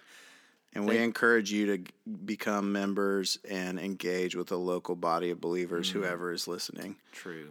And 0.74 0.88
we 0.88 0.98
encourage 1.00 1.52
you 1.52 1.78
to 1.78 1.84
become 2.26 2.72
members 2.72 3.38
and 3.50 3.78
engage 3.78 4.36
with 4.38 4.52
a 4.54 4.56
local 4.56 4.96
body 4.96 5.30
of 5.30 5.42
believers, 5.42 5.90
Mm-hmm. 5.90 6.00
whoever 6.00 6.32
is 6.32 6.48
listening. 6.48 6.96
True. 7.12 7.50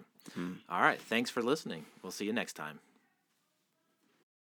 All 0.71 0.81
right. 0.81 1.01
Thanks 1.01 1.29
for 1.29 1.43
listening. 1.43 1.85
We'll 2.03 2.13
see 2.13 2.25
you 2.25 2.33
next 2.33 2.55
time. 2.55 2.81